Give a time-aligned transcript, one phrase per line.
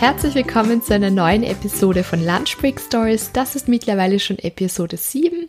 [0.00, 3.32] Herzlich willkommen zu einer neuen Episode von Lunch Break Stories.
[3.34, 5.46] Das ist mittlerweile schon Episode 7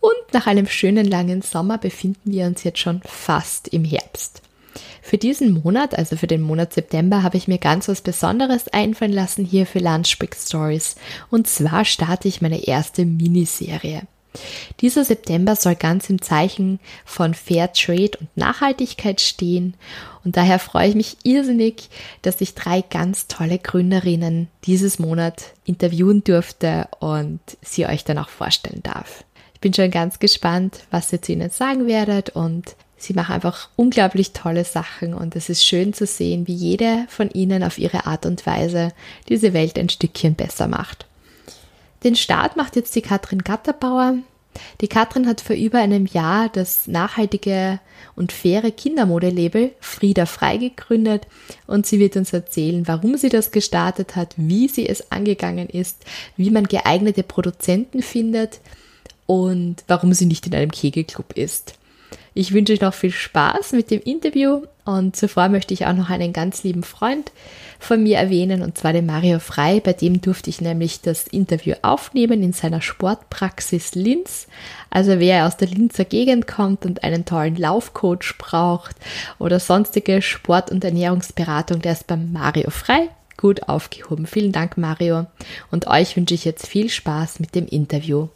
[0.00, 4.40] und nach einem schönen langen Sommer befinden wir uns jetzt schon fast im Herbst.
[5.02, 9.12] Für diesen Monat, also für den Monat September, habe ich mir ganz was Besonderes einfallen
[9.12, 10.96] lassen hier für Lunch Break Stories.
[11.28, 14.04] Und zwar starte ich meine erste Miniserie.
[14.80, 19.74] Dieser September soll ganz im Zeichen von Fair Trade und Nachhaltigkeit stehen
[20.24, 21.88] und daher freue ich mich irrsinnig,
[22.22, 28.28] dass ich drei ganz tolle Gründerinnen dieses Monat interviewen durfte und sie euch dann auch
[28.28, 29.24] vorstellen darf.
[29.54, 33.68] Ich bin schon ganz gespannt, was ihr zu ihnen sagen werdet und sie machen einfach
[33.76, 38.06] unglaublich tolle Sachen und es ist schön zu sehen, wie jede von ihnen auf ihre
[38.06, 38.92] Art und Weise
[39.28, 41.06] diese Welt ein Stückchen besser macht.
[42.04, 44.16] Den Start macht jetzt die Katrin Gatterbauer.
[44.80, 47.80] Die Katrin hat vor über einem Jahr das nachhaltige
[48.16, 51.26] und faire Kindermodelabel Frieda Frei gegründet
[51.66, 56.04] und sie wird uns erzählen, warum sie das gestartet hat, wie sie es angegangen ist,
[56.36, 58.60] wie man geeignete Produzenten findet
[59.26, 61.74] und warum sie nicht in einem Kegelclub ist.
[62.34, 66.10] Ich wünsche euch noch viel Spaß mit dem Interview und zuvor möchte ich auch noch
[66.10, 67.30] einen ganz lieben Freund
[67.78, 69.80] von mir erwähnen, und zwar den Mario Frei.
[69.80, 74.46] Bei dem durfte ich nämlich das Interview aufnehmen in seiner Sportpraxis Linz.
[74.90, 78.96] Also wer aus der Linzer Gegend kommt und einen tollen Laufcoach braucht
[79.38, 84.26] oder sonstige Sport- und Ernährungsberatung, der ist beim Mario Frei gut aufgehoben.
[84.26, 85.26] Vielen Dank, Mario.
[85.70, 88.28] Und euch wünsche ich jetzt viel Spaß mit dem Interview.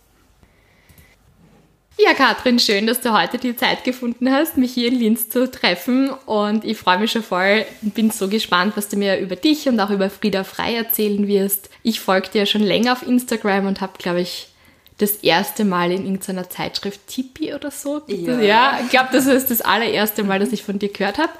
[1.98, 5.50] Ja, Katrin, schön, dass du heute die Zeit gefunden hast, mich hier in Linz zu
[5.50, 6.10] treffen.
[6.26, 9.66] Und ich freue mich schon voll und bin so gespannt, was du mir über dich
[9.66, 11.70] und auch über Frieda Frei erzählen wirst.
[11.82, 14.48] Ich folge dir schon länger auf Instagram und habe, glaube ich,
[14.98, 18.02] das erste Mal in irgendeiner Zeitschrift Tipi oder so.
[18.06, 21.32] Ja, ja ich glaube, das ist das allererste Mal, dass ich von dir gehört habe.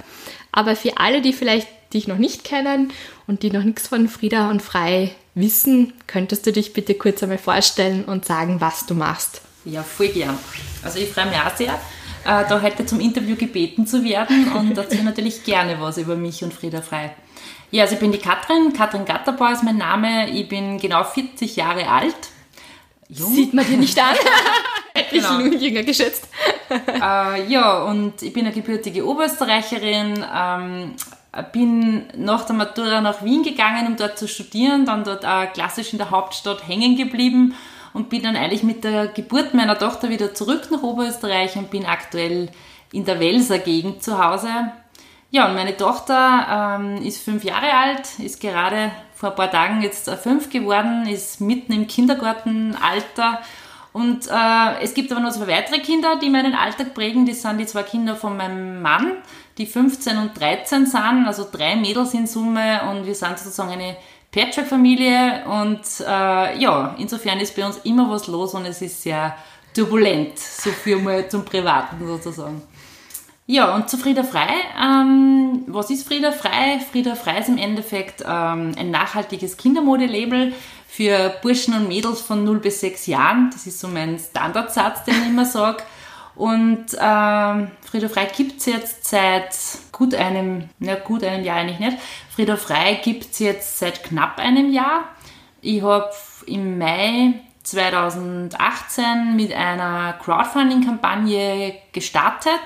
[0.52, 2.92] Aber für alle, die vielleicht dich noch nicht kennen
[3.26, 7.38] und die noch nichts von Frieda und Frei wissen, könntest du dich bitte kurz einmal
[7.38, 9.42] vorstellen und sagen, was du machst.
[9.66, 10.38] Ja, voll gern.
[10.84, 11.74] Also ich freue mich auch sehr,
[12.24, 16.44] äh, da heute zum Interview gebeten zu werden und erzähle natürlich gerne was über mich
[16.44, 17.14] und Frieda Frei.
[17.72, 21.56] Ja, also ich bin die Katrin, Katrin Gatterbau ist mein Name, ich bin genau 40
[21.56, 22.14] Jahre alt.
[23.08, 23.34] Jung.
[23.34, 24.14] Sieht man dir nicht an.
[24.94, 25.40] Hätte genau.
[25.40, 26.28] ich jünger geschätzt.
[26.70, 30.94] äh, ja, und ich bin eine gebürtige Oberösterreicherin, ähm,
[31.52, 35.92] bin nach der Matura nach Wien gegangen, um dort zu studieren, dann dort auch klassisch
[35.92, 37.54] in der Hauptstadt hängen geblieben
[37.96, 41.86] und bin dann eigentlich mit der Geburt meiner Tochter wieder zurück nach Oberösterreich und bin
[41.86, 42.50] aktuell
[42.92, 44.50] in der Welser Gegend zu Hause.
[45.30, 49.80] Ja, und meine Tochter ähm, ist fünf Jahre alt, ist gerade vor ein paar Tagen
[49.80, 53.40] jetzt fünf geworden, ist mitten im Kindergartenalter.
[53.94, 57.24] Und äh, es gibt aber noch zwei weitere Kinder, die meinen Alltag prägen.
[57.24, 59.12] Das sind die zwei Kinder von meinem Mann,
[59.56, 62.82] die 15 und 13 sind, also drei Mädels in Summe.
[62.90, 63.96] Und wir sind sozusagen eine
[64.36, 69.34] Patchwork-Familie und äh, ja, insofern ist bei uns immer was los und es ist sehr
[69.74, 72.60] turbulent, so viel mal zum Privaten sozusagen.
[73.46, 74.48] Ja, und zu Frieda Frei.
[74.78, 76.80] Ähm, was ist Frieda Frei?
[76.90, 80.52] Frieda Frei ist im Endeffekt ähm, ein nachhaltiges Kindermodelabel
[80.86, 83.48] für Burschen und Mädels von 0 bis 6 Jahren.
[83.52, 85.82] Das ist so mein Standardsatz, den ich immer sage.
[86.34, 89.56] Und ähm, Frieda Frei gibt es jetzt seit
[89.92, 91.96] gut einem, na gut einem Jahr eigentlich nicht.
[92.36, 95.04] Frieda Frei gibt es jetzt seit knapp einem Jahr.
[95.62, 96.10] Ich habe
[96.44, 102.60] im Mai 2018 mit einer Crowdfunding-Kampagne gestartet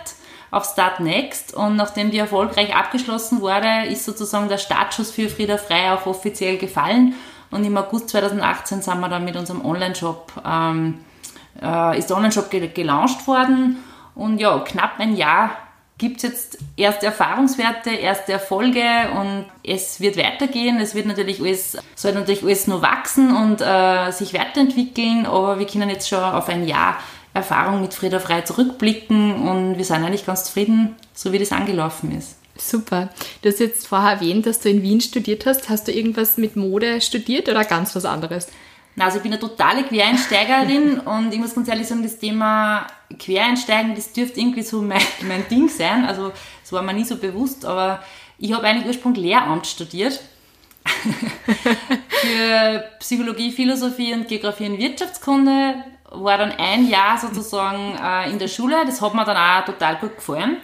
[0.51, 5.57] auf Start Next und nachdem die erfolgreich abgeschlossen wurde, ist sozusagen der Startschuss für Frieda
[5.57, 7.15] Frei auch offiziell gefallen
[7.53, 10.99] und im August 2018 sind wir dann mit unserem Online-Shop ähm,
[11.63, 13.79] äh, ist der Online-Shop gelauncht worden
[14.17, 15.51] und ja, knapp ein Jahr
[16.01, 18.83] gibt es jetzt erste Erfahrungswerte, erste Erfolge
[19.21, 20.81] und es wird weitergehen.
[20.81, 25.67] Es wird natürlich alles, soll natürlich alles nur wachsen und äh, sich weiterentwickeln, aber wir
[25.67, 26.97] können jetzt schon auf ein Jahr
[27.35, 32.17] Erfahrung mit Frieda Frei zurückblicken und wir sind eigentlich ganz zufrieden, so wie das angelaufen
[32.17, 32.37] ist.
[32.57, 33.11] Super.
[33.43, 35.69] Du hast jetzt vorher erwähnt, dass du in Wien studiert hast.
[35.69, 38.49] Hast du irgendwas mit Mode studiert oder ganz was anderes?
[39.03, 42.87] Also ich bin eine totale Quereinsteigerin und ich muss ganz ehrlich sagen, das Thema
[43.19, 46.05] Quereinsteigen, das dürfte irgendwie so mein, mein Ding sein.
[46.05, 46.33] Also
[46.63, 48.03] das war mir nie so bewusst, aber
[48.39, 50.21] ich habe eigentlich ursprünglich Lehramt studiert.
[52.09, 55.75] Für Psychologie, Philosophie und Geografie und Wirtschaftskunde
[56.11, 58.85] war dann ein Jahr sozusagen äh, in der Schule.
[58.87, 60.57] Das hat mir dann auch total gut gefallen.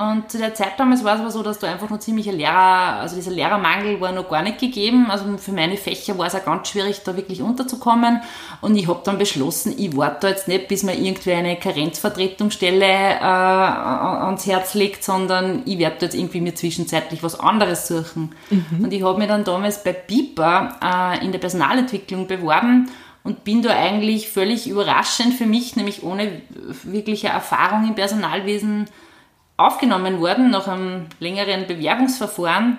[0.00, 3.00] Und zu der Zeit damals war es aber so, dass da einfach noch ziemlicher Lehrer,
[3.00, 5.10] also dieser Lehrermangel war noch gar nicht gegeben.
[5.10, 8.22] Also für meine Fächer war es auch ganz schwierig, da wirklich unterzukommen.
[8.62, 12.86] Und ich habe dann beschlossen, ich warte da jetzt nicht, bis mir irgendwie eine Karenzvertretungsstelle
[12.86, 18.34] äh, ans Herz legt, sondern ich werde jetzt irgendwie mir zwischenzeitlich was anderes suchen.
[18.48, 18.84] Mhm.
[18.84, 20.78] Und ich habe mich dann damals bei BIPA
[21.20, 22.88] äh, in der Personalentwicklung beworben
[23.22, 26.40] und bin da eigentlich völlig überraschend für mich, nämlich ohne
[26.84, 28.88] wirkliche Erfahrung im Personalwesen,
[29.60, 32.78] aufgenommen worden nach einem längeren Bewerbungsverfahren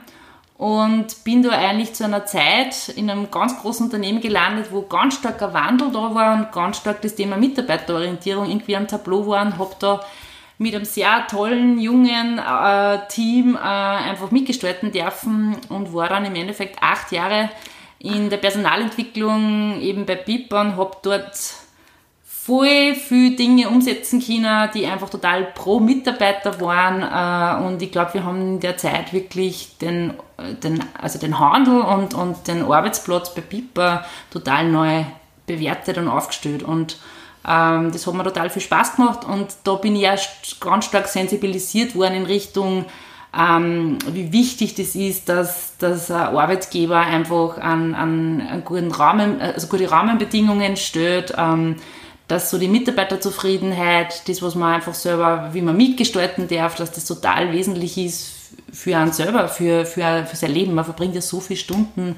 [0.58, 5.16] und bin da eigentlich zu einer Zeit in einem ganz großen Unternehmen gelandet, wo ganz
[5.16, 9.58] starker Wandel da war und ganz stark das Thema Mitarbeiterorientierung irgendwie am Tableau war und
[9.58, 10.02] habe da
[10.60, 16.36] mit einem sehr tollen, jungen äh, Team äh, einfach mitgestalten dürfen und war dann im
[16.36, 17.50] Endeffekt acht Jahre
[17.98, 21.61] in der Personalentwicklung eben bei BIPA und habe dort
[22.52, 27.02] voll viele Dinge umsetzen können, die einfach total pro Mitarbeiter waren.
[27.02, 30.16] Äh, und ich glaube, wir haben in der Zeit wirklich den,
[30.62, 35.06] den, also den Handel und, und den Arbeitsplatz bei Piper total neu
[35.48, 36.62] bewertet und aufgestellt.
[36.62, 36.98] Und
[37.48, 39.24] ähm, das hat mir total viel Spaß gemacht.
[39.24, 42.84] Und da bin ich erst ganz stark sensibilisiert worden in Richtung,
[43.34, 49.40] ähm, wie wichtig das ist, dass, dass ein Arbeitgeber einfach an, an, an guten Rahmen,
[49.40, 51.78] also gute Rahmenbedingungen stellt, ähm,
[52.32, 57.04] dass so die Mitarbeiterzufriedenheit, das, was man einfach selber, wie man mitgestalten darf, dass das
[57.04, 58.32] total wesentlich ist
[58.72, 60.74] für einen selber, für, für, für sein Leben.
[60.74, 62.16] Man verbringt ja so viele Stunden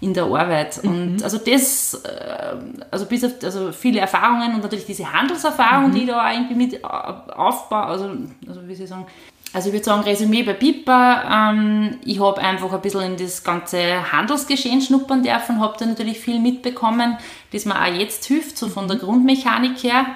[0.00, 0.84] in der Arbeit.
[0.84, 0.90] Mhm.
[0.90, 2.54] Und also das, äh,
[2.92, 5.94] also bis auf also viele Erfahrungen und natürlich diese Handelserfahrung, mhm.
[5.94, 8.04] die da irgendwie mit aufbauen, also,
[8.46, 9.06] also wie soll ich sagen,
[9.52, 13.42] also ich würde sagen, Resümee bei Pipa, ähm, ich habe einfach ein bisschen in das
[13.42, 17.16] ganze Handelsgeschehen schnuppern dürfen, habe da natürlich viel mitbekommen,
[17.52, 20.06] das mir auch jetzt hilft, so von der Grundmechanik her.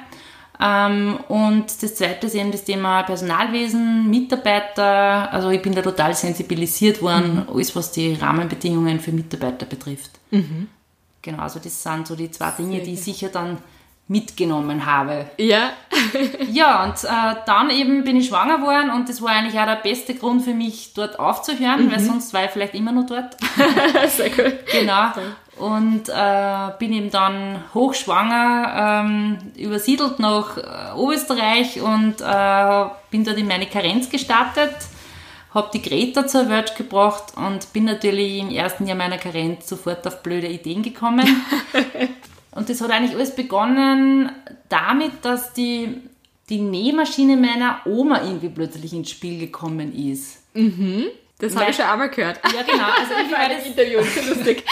[0.62, 5.33] Ähm, und das zweite ist eben das Thema Personalwesen, Mitarbeiter.
[5.33, 7.55] Also ich bin da total sensibilisiert worden, mhm.
[7.55, 10.11] alles was die Rahmenbedingungen für Mitarbeiter betrifft.
[10.31, 10.69] Mhm.
[11.23, 13.59] Genau, also das sind so die zwei Dinge, die sicher dann
[14.11, 15.31] mitgenommen habe.
[15.39, 15.71] Ja.
[16.51, 19.77] ja, und äh, dann eben bin ich schwanger geworden und das war eigentlich auch der
[19.77, 21.93] beste Grund für mich, dort aufzuhören, mhm.
[21.93, 23.37] weil sonst war ich vielleicht immer noch dort.
[24.09, 24.67] Sehr gut.
[24.73, 25.11] Genau.
[25.59, 33.39] Und äh, bin eben dann hochschwanger, ähm, übersiedelt nach äh, Oberösterreich und äh, bin dort
[33.39, 34.75] in meine Karenz gestartet,
[35.55, 40.05] habe die Greta zur Welt gebracht und bin natürlich im ersten Jahr meiner Karenz sofort
[40.09, 41.45] auf blöde Ideen gekommen.
[42.52, 44.31] Und das hat eigentlich alles begonnen
[44.69, 46.00] damit, dass die,
[46.49, 50.38] die Nähmaschine meiner Oma irgendwie plötzlich ins Spiel gekommen ist.
[50.55, 51.06] Mhm.
[51.41, 52.38] Das habe ich schon einmal gehört.
[52.55, 52.85] Ja, genau.
[53.00, 54.62] Also irgendwie war das Interview, so lustig.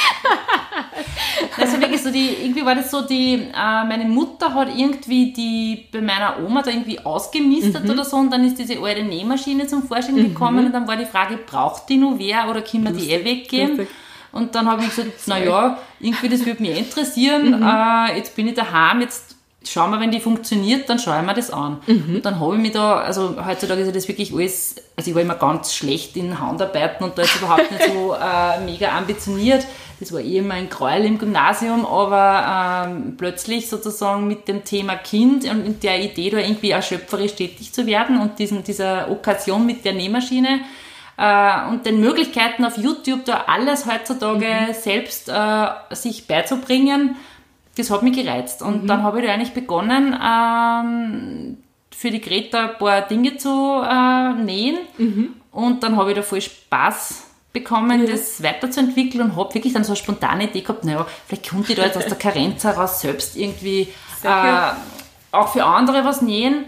[1.57, 5.87] also wirklich so die, irgendwie war das so die, äh, meine Mutter hat irgendwie die
[5.91, 7.91] bei meiner Oma da irgendwie ausgemistet mhm.
[7.91, 10.35] oder so und dann ist diese alte Nähmaschine zum Vorschein mhm.
[10.35, 13.25] gekommen und dann war die Frage, braucht die nur wer oder können wir die eh
[13.25, 13.79] weggeben?
[13.79, 13.97] Lustig.
[14.33, 17.61] Und dann habe ich gesagt, naja, irgendwie das würde mich interessieren.
[17.61, 17.63] Mhm.
[17.63, 21.51] Äh, jetzt bin ich daheim, jetzt schauen wir, wenn die funktioniert, dann schauen wir das
[21.51, 21.79] an.
[21.87, 22.17] Mhm.
[22.17, 25.15] Und dann habe ich mich da, also heutzutage ist ja das wirklich alles, also ich
[25.15, 29.67] war immer ganz schlecht in Handarbeiten und da ist überhaupt nicht so äh, mega ambitioniert.
[30.01, 34.95] Das war eh immer ein Gräuel im Gymnasium, aber ähm, plötzlich sozusagen mit dem Thema
[34.95, 39.11] Kind und mit der Idee, da irgendwie auch schöpferisch tätig zu werden und diesen, dieser
[39.11, 40.61] Okkasion mit der Nähmaschine,
[41.19, 44.73] äh, und den Möglichkeiten auf YouTube da alles heutzutage mhm.
[44.73, 47.17] selbst äh, sich beizubringen,
[47.77, 48.63] das hat mich gereizt.
[48.63, 48.87] Und mhm.
[48.87, 51.59] dann habe ich da eigentlich begonnen, ähm,
[51.91, 54.79] für die Greta ein paar Dinge zu äh, nähen.
[54.97, 55.35] Mhm.
[55.51, 58.13] Und dann habe ich da voll Spaß bekommen, ja.
[58.13, 61.79] das weiterzuentwickeln und habe wirklich dann so eine spontane Idee gehabt, naja, vielleicht könnte ich
[61.79, 63.89] da jetzt aus der Karenz heraus selbst irgendwie
[64.23, 64.71] äh,
[65.33, 66.67] auch für andere was nähen.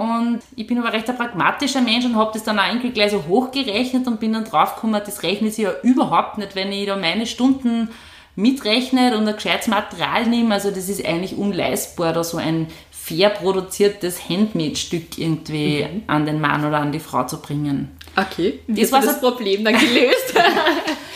[0.00, 3.10] Und ich bin aber recht ein pragmatischer Mensch und habe das dann auch irgendwie gleich
[3.10, 6.96] so hochgerechnet und bin dann draufgekommen, das rechnet sich ja überhaupt nicht, wenn ich da
[6.96, 7.90] meine Stunden
[8.34, 10.54] mitrechne und ein gescheites Material nehme.
[10.54, 16.02] Also das ist eigentlich unleistbar, da so ein fair produziertes Handmade-Stück irgendwie mhm.
[16.06, 17.90] an den Mann oder an die Frau zu bringen.
[18.16, 20.34] Okay, wie das war das Problem dann gelöst?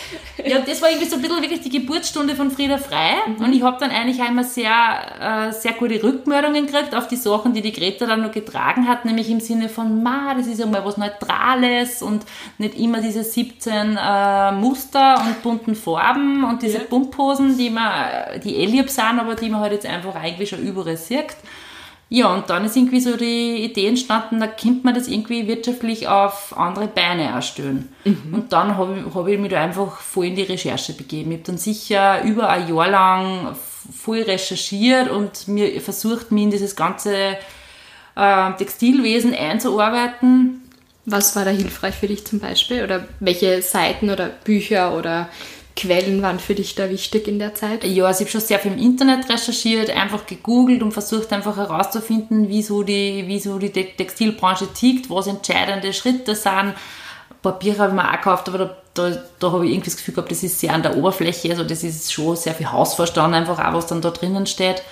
[0.47, 3.15] ja, das war irgendwie so ein bisschen wirklich die Geburtsstunde von Frieda Frei.
[3.27, 3.45] Mhm.
[3.45, 4.71] Und ich habe dann eigentlich einmal sehr,
[5.21, 9.05] äh, sehr gute Rückmeldungen gekriegt auf die Sachen, die die Greta dann noch getragen hat,
[9.05, 12.25] nämlich im Sinne von, ma, das ist ja mal was Neutrales und
[12.59, 16.85] nicht immer diese 17 äh, Muster und bunten Farben und diese ja.
[16.85, 20.61] Pumphosen, die man, die eh lieb sind, aber die man halt jetzt einfach eigentlich schon
[20.61, 21.37] überall sieht.
[22.11, 26.07] Ja, und dann ist irgendwie so die Idee entstanden, da könnte man das irgendwie wirtschaftlich
[26.07, 27.89] auf andere Beine erstellen.
[28.05, 28.35] Mhm.
[28.35, 31.33] Und dann habe ich, hab ich mich da einfach voll in die Recherche begeben.
[31.33, 33.57] Ich habe dann sicher über ein Jahr lang
[33.93, 37.37] voll recherchiert und mir versucht, mich in dieses ganze
[38.17, 40.63] äh, Textilwesen einzuarbeiten.
[41.07, 42.83] Was war da hilfreich für dich zum Beispiel?
[42.83, 45.29] Oder welche Seiten oder Bücher oder
[45.76, 47.85] Quellen waren für dich da wichtig in der Zeit?
[47.85, 51.57] Ja, also ich habe schon sehr viel im Internet recherchiert, einfach gegoogelt und versucht einfach
[51.57, 56.75] herauszufinden, wieso die, wieso die Textilbranche tickt, was entscheidende Schritte sind.
[57.43, 60.14] Papier habe ich mir auch gekauft, aber da, da, da habe ich irgendwie das Gefühl
[60.14, 63.59] gehabt, das ist sehr an der Oberfläche, also das ist schon sehr viel Hausverstand einfach
[63.59, 64.83] auch, was dann da drinnen steht.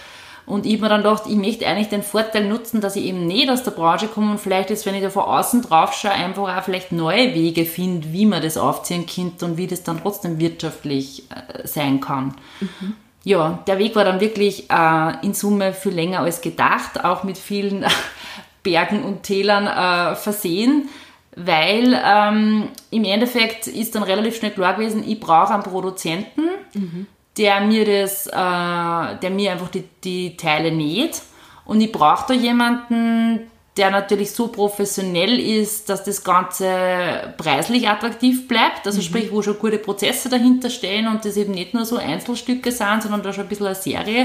[0.44, 3.26] Und ich habe mir dann gedacht, ich möchte eigentlich den Vorteil nutzen, dass ich eben
[3.26, 6.12] nicht aus der Branche komme und vielleicht jetzt, wenn ich da von außen drauf schaue,
[6.12, 10.00] einfach auch vielleicht neue Wege finde, wie man das aufziehen könnte und wie das dann
[10.02, 12.34] trotzdem wirtschaftlich äh, sein kann.
[12.60, 12.94] Mhm.
[13.24, 17.38] Ja, der Weg war dann wirklich äh, in Summe viel länger als gedacht, auch mit
[17.38, 17.84] vielen
[18.64, 20.88] Bergen und Tälern äh, versehen,
[21.36, 26.42] weil ähm, im Endeffekt ist dann relativ schnell klar gewesen, ich brauche einen Produzenten,
[26.74, 31.22] mhm der mir das, äh, der mir einfach die, die Teile näht.
[31.64, 38.46] Und ich brauche da jemanden, der natürlich so professionell ist, dass das Ganze preislich attraktiv
[38.46, 38.86] bleibt.
[38.86, 39.04] Also mhm.
[39.04, 43.02] sprich, wo schon gute Prozesse dahinter stehen und das eben nicht nur so Einzelstücke sind,
[43.02, 44.24] sondern da schon ein bisschen eine Serie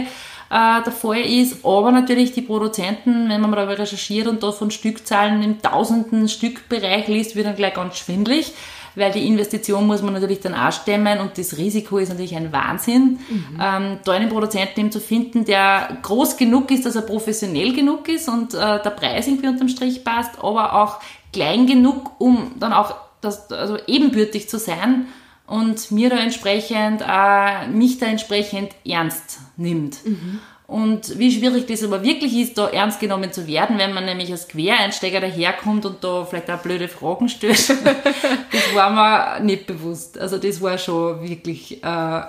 [0.50, 1.64] äh, der Fall ist.
[1.64, 7.08] Aber natürlich die Produzenten, wenn man da recherchiert und da von Stückzahlen im tausenden Stückbereich
[7.08, 8.54] liest, wird dann gleich ganz schwindlig
[8.98, 12.52] weil die Investition muss man natürlich dann auch stemmen und das Risiko ist natürlich ein
[12.52, 13.60] Wahnsinn, mhm.
[13.62, 18.10] ähm, da einen Produzenten eben zu finden, der groß genug ist, dass er professionell genug
[18.10, 21.00] ist und äh, der Preis irgendwie unterm Strich passt, aber auch
[21.32, 25.08] klein genug, um dann auch das, also ebenbürtig zu sein
[25.46, 30.06] und mir da entsprechend, äh, mich da entsprechend ernst nimmt.
[30.06, 30.40] Mhm.
[30.68, 34.30] Und wie schwierig das aber wirklich ist, da ernst genommen zu werden, wenn man nämlich
[34.34, 37.70] als Quereinsteiger daherkommt und da vielleicht auch blöde Fragen stellt,
[38.52, 40.20] das war mir nicht bewusst.
[40.20, 42.22] Also das war schon wirklich, äh,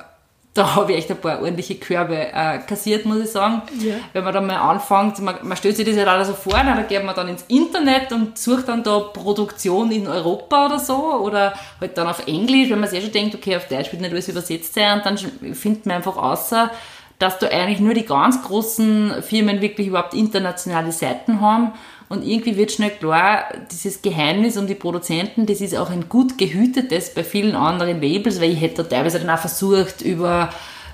[0.55, 3.63] da habe ich echt ein paar ordentliche Körbe äh, kassiert, muss ich sagen.
[3.81, 3.97] Ja.
[4.13, 6.81] Wenn man dann mal anfängt, man, man stellt sich das halt alles so vor, da
[6.83, 11.55] geht man dann ins Internet und sucht dann da Produktion in Europa oder so oder
[11.81, 14.13] halt dann auf Englisch, wenn man sich eh schon denkt, okay, auf Deutsch wird nicht
[14.13, 16.71] alles übersetzt sein und dann findet man einfach außer
[17.19, 21.73] dass da eigentlich nur die ganz großen Firmen wirklich überhaupt internationale Seiten haben.
[22.09, 26.39] Und irgendwie wird schnell klar, dieses Geheimnis um die Produzenten, das ist auch ein gut
[26.39, 30.49] gehütetes bei vielen anderen Labels, weil ich hätte teilweise dann auch versucht, über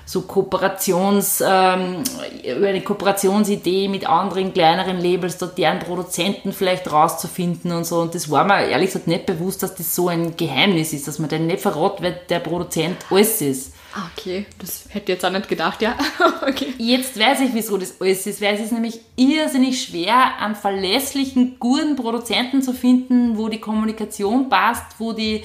[0.07, 2.03] so Kooperations, ähm,
[2.43, 8.01] über eine Kooperationsidee mit anderen kleineren Labels, dort deren Produzenten vielleicht rauszufinden und so.
[8.01, 11.17] Und das war mir ehrlich gesagt nicht bewusst, dass das so ein Geheimnis ist, dass
[11.17, 13.73] man den nicht verrät, weil der Produzent alles ist.
[13.97, 15.95] Ah, okay, das hätte ich jetzt auch nicht gedacht, ja.
[16.45, 16.73] okay.
[16.77, 21.55] Jetzt weiß ich, wieso das alles ist, weil es ist nämlich irrsinnig schwer, einen verlässlichen,
[21.59, 25.43] guten Produzenten zu finden, wo die Kommunikation passt, wo die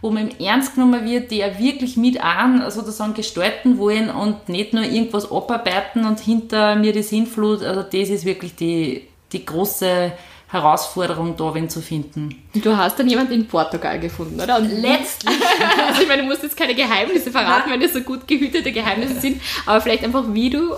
[0.00, 4.72] wo man ernst genommen wird, die ja wirklich mit an sozusagen gestalten wollen und nicht
[4.74, 10.10] nur irgendwas abarbeiten und hinter mir die Sinnflut, also das ist wirklich die, die große
[10.52, 12.42] Herausforderung, da wen zu finden.
[12.54, 14.58] Du hast dann jemanden in Portugal gefunden, oder?
[14.58, 15.34] Und letztlich.
[15.88, 19.18] also ich meine, du musst jetzt keine Geheimnisse verraten, wenn das so gut gehütete Geheimnisse
[19.18, 20.74] sind, aber vielleicht einfach, wie du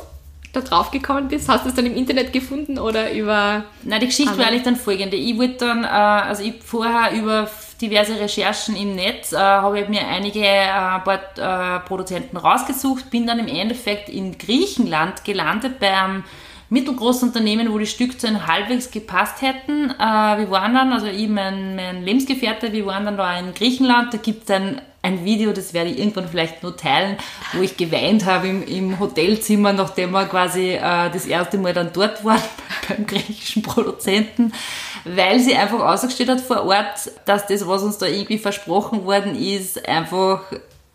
[0.52, 1.48] da drauf gekommen bist?
[1.48, 3.64] Hast du es dann im Internet gefunden oder über.
[3.82, 5.16] Nein, die Geschichte war eigentlich dann folgende.
[5.16, 7.48] Ich wollte dann, äh, also ich vorher über
[7.80, 13.26] diverse Recherchen im Netz äh, habe ich mir einige äh, paar, äh, Produzenten rausgesucht, bin
[13.26, 16.22] dann im Endeffekt in Griechenland gelandet beim
[16.74, 19.90] mittelgroße Unternehmen, wo die Stückzahlen halbwegs gepasst hätten.
[19.90, 24.12] Äh, wir waren dann, also ich, mein, mein Lebensgefährte, wir waren dann da in Griechenland,
[24.12, 27.16] da gibt es ein, ein Video, das werde ich irgendwann vielleicht nur teilen,
[27.52, 31.92] wo ich geweint habe im, im Hotelzimmer, nachdem wir quasi äh, das erste Mal dann
[31.92, 32.42] dort waren
[32.88, 34.52] beim griechischen Produzenten,
[35.04, 39.40] weil sie einfach ausgestellt hat vor Ort, dass das, was uns da irgendwie versprochen worden
[39.40, 40.42] ist, einfach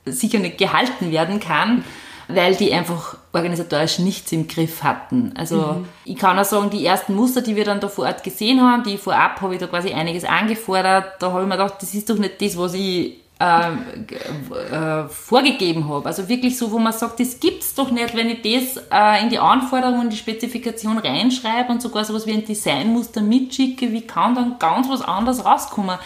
[0.05, 1.85] sicher nicht gehalten werden kann
[2.29, 5.33] weil die einfach organisatorisch nichts im Griff hatten.
[5.35, 5.85] Also mhm.
[6.05, 8.83] ich kann auch sagen, die ersten Muster, die wir dann da vor Ort gesehen haben,
[8.83, 12.09] die vorab habe ich da quasi einiges angefordert, da habe ich mir gedacht, das ist
[12.09, 16.05] doch nicht das, was ich äh, äh, vorgegeben habe.
[16.05, 19.29] Also wirklich so, wo man sagt, das gibt's doch nicht, wenn ich das äh, in
[19.29, 24.35] die Anforderungen, in die Spezifikation reinschreibe und sogar sowas wie ein Designmuster mitschicke, wie kann
[24.35, 25.97] dann ganz was anderes rauskommen?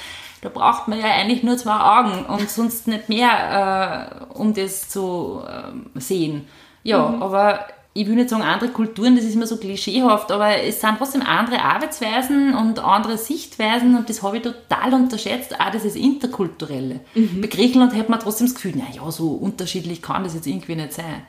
[0.44, 4.90] Da braucht man ja eigentlich nur zwei Augen und sonst nicht mehr, äh, um das
[4.90, 6.46] zu äh, sehen.
[6.84, 7.24] Ja, mhm.
[7.24, 10.98] aber ich will nicht sagen andere Kulturen, das ist immer so klischeehaft, aber es sind
[10.98, 15.96] trotzdem andere Arbeitsweisen und andere Sichtweisen und das habe ich total unterschätzt, auch das ist
[15.96, 17.00] Interkulturelle.
[17.16, 17.40] Mhm.
[17.42, 20.92] Bei Griechenland hat man trotzdem das Gefühl, naja, so unterschiedlich kann das jetzt irgendwie nicht
[20.94, 21.24] sein.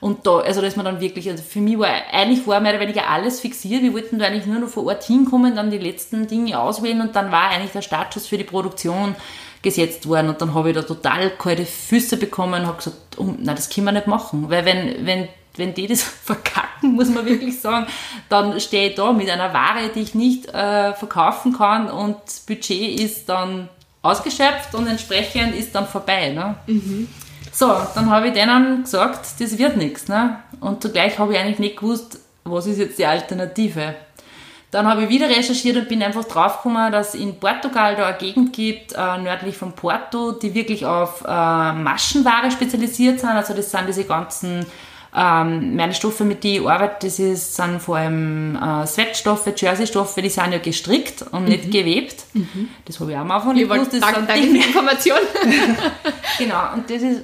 [0.00, 2.72] Und da, also da ist man dann wirklich, also für mich war, eigentlich war mehr
[2.72, 3.82] oder weniger alles fixiert.
[3.82, 7.16] Wir wollten da eigentlich nur noch vor Ort hinkommen, dann die letzten Dinge auswählen und
[7.16, 9.14] dann war eigentlich der Startschuss für die Produktion
[9.62, 10.28] gesetzt worden.
[10.28, 13.70] Und dann habe ich da total kalte Füße bekommen und habe gesagt, oh, nein, das
[13.70, 14.50] können wir nicht machen.
[14.50, 17.86] Weil wenn, wenn wenn die das verkacken, muss man wirklich sagen,
[18.28, 22.40] dann stehe ich da mit einer Ware, die ich nicht äh, verkaufen kann und das
[22.40, 23.68] Budget ist dann
[24.02, 26.30] ausgeschöpft und entsprechend ist dann vorbei.
[26.30, 26.56] Ne?
[26.66, 27.08] Mhm.
[27.56, 30.08] So, dann habe ich denen gesagt, das wird nichts.
[30.08, 30.40] Ne?
[30.60, 33.94] Und zugleich habe ich eigentlich nicht gewusst, was ist jetzt die Alternative.
[34.70, 38.18] Dann habe ich wieder recherchiert und bin einfach draufgekommen, dass es in Portugal da eine
[38.18, 43.30] Gegend gibt, äh, nördlich von Porto, die wirklich auf äh, Maschenware spezialisiert sind.
[43.30, 44.66] Also das sind diese ganzen
[45.16, 50.20] ähm, meine Stoffe, mit denen ich arbeite, das ist, sind vor allem äh, Sweatstoffe, Jersey-Stoffe,
[50.20, 51.48] die sind ja gestrickt und mhm.
[51.48, 52.26] nicht gewebt.
[52.34, 52.68] Mhm.
[52.84, 53.94] Das habe ich auch mal von nicht gewusst.
[53.94, 55.18] Das danke, danke für die Information.
[56.38, 57.22] genau, und das ist,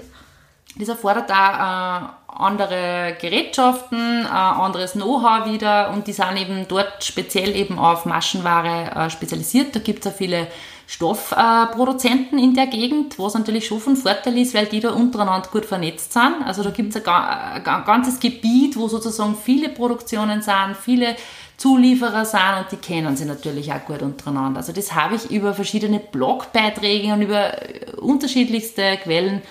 [0.76, 7.04] das erfordert auch äh, andere Gerätschaften, äh, anderes Know-how wieder und die sind eben dort
[7.04, 9.74] speziell eben auf Maschenware äh, spezialisiert.
[9.74, 10.48] Da gibt es auch viele
[10.86, 15.64] Stoffproduzenten in der Gegend, was natürlich schon von Vorteil ist, weil die da untereinander gut
[15.64, 16.42] vernetzt sind.
[16.44, 21.16] Also da gibt es ein, ein, ganzes Gebiet, wo sozusagen viele Produktionen sind, viele
[21.56, 24.58] Zulieferer sind und die kennen sie natürlich auch gut untereinander.
[24.58, 27.52] Also das habe ich über verschiedene Blogbeiträge und über
[28.00, 29.42] unterschiedlichste Quellen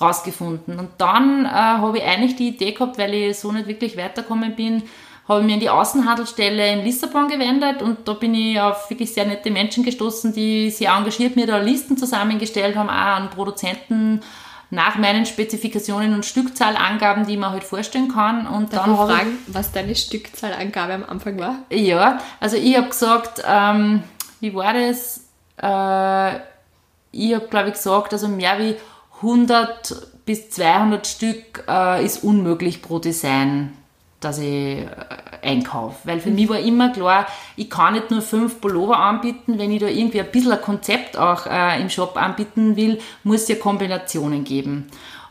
[0.00, 0.78] rausgefunden.
[0.78, 4.54] Und dann äh, habe ich eigentlich die Idee gehabt, weil ich so nicht wirklich weitergekommen
[4.54, 4.84] bin,
[5.28, 9.12] habe ich mich an die Außenhandelsstelle in Lissabon gewendet und da bin ich auf wirklich
[9.12, 14.22] sehr nette Menschen gestoßen, die sehr engagiert mir da Listen zusammengestellt haben, auch an Produzenten
[14.70, 18.46] nach meinen Spezifikationen und Stückzahlangaben, die man halt vorstellen kann.
[18.46, 21.56] Und Darf dann ich fragen, ich, was deine Stückzahlangabe am Anfang war?
[21.70, 24.02] Ja, also ich habe gesagt, ähm,
[24.40, 25.24] wie war das?
[25.56, 26.40] Äh,
[27.10, 28.76] ich habe, glaube ich, gesagt, also mehr wie
[29.18, 33.72] 100 bis 200 Stück äh, ist unmöglich pro Design
[34.20, 34.86] dass ich äh,
[35.42, 35.96] einkaufe.
[36.04, 36.34] Weil für mhm.
[36.36, 37.26] mich war immer klar,
[37.56, 41.16] ich kann nicht nur fünf Pullover anbieten, wenn ich da irgendwie ein bisschen ein Konzept
[41.16, 44.88] auch äh, im Shop anbieten will, muss es ja Kombinationen geben.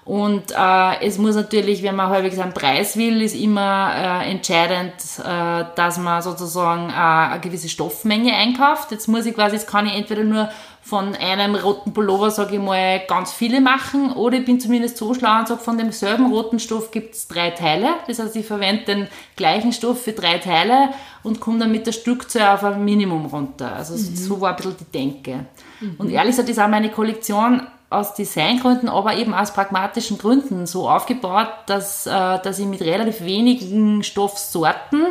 [0.07, 4.93] Und äh, es muss natürlich, wenn man halbwegs einen Preis will, ist immer äh, entscheidend,
[5.19, 8.91] äh, dass man sozusagen äh, eine gewisse Stoffmenge einkauft.
[8.91, 10.49] Jetzt muss ich quasi, jetzt kann ich entweder nur
[10.81, 15.13] von einem roten Pullover, sage ich mal, ganz viele machen oder ich bin zumindest so
[15.13, 17.89] schlau und sage, von demselben roten Stoff gibt es drei Teile.
[18.07, 20.91] Das heißt, ich verwende den gleichen Stoff für drei Teile
[21.23, 23.75] und komme dann mit der Stückzahl auf ein Minimum runter.
[23.75, 24.15] Also mhm.
[24.15, 25.45] so war ein bisschen die Denke.
[25.81, 25.95] Mhm.
[25.97, 30.89] Und ehrlich gesagt ist auch meine Kollektion aus Designgründen, aber eben aus pragmatischen Gründen so
[30.89, 35.05] aufgebaut, dass, äh, dass ich mit relativ wenigen Stoffsorten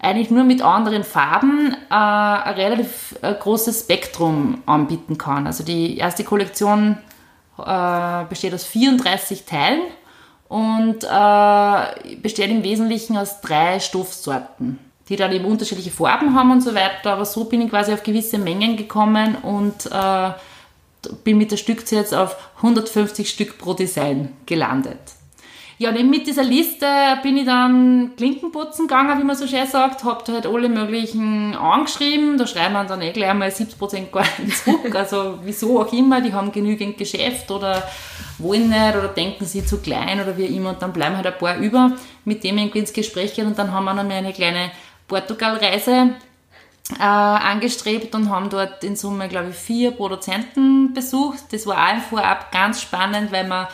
[0.00, 5.46] eigentlich nur mit anderen Farben äh, ein relativ äh, großes Spektrum anbieten kann.
[5.46, 6.98] Also die erste Kollektion
[8.30, 9.82] besteht aus 34 Teilen
[10.48, 11.00] und
[12.22, 14.78] besteht im Wesentlichen aus drei Stoffsorten,
[15.10, 17.12] die dann eben unterschiedliche Farben haben und so weiter.
[17.12, 20.30] Aber so bin ich quasi auf gewisse Mengen gekommen und äh,
[21.24, 24.98] bin mit der Stückzahl jetzt auf 150 Stück pro Design gelandet.
[25.78, 26.86] Ja, und mit dieser Liste
[27.22, 31.54] bin ich dann Klinkenputzen gegangen, wie man so schön sagt, hab da halt alle möglichen
[31.54, 35.90] angeschrieben, da schreiben wir dann eh gleich mal 70% gar nicht zurück, also wieso auch
[35.90, 37.82] immer, die haben genügend Geschäft oder
[38.36, 40.70] wollen nicht oder denken sie zu klein oder wie immer.
[40.70, 41.92] Und dann bleiben halt ein paar über,
[42.26, 43.46] mit dem irgendwie ins Gespräch gehen.
[43.46, 44.72] Und dann haben wir noch mal eine kleine
[45.08, 46.10] Portugal-Reise
[46.98, 51.44] äh, angestrebt und haben dort in Summe, glaube ich, vier Produzenten besucht.
[51.52, 53.66] Das war auch vorab ganz spannend, weil man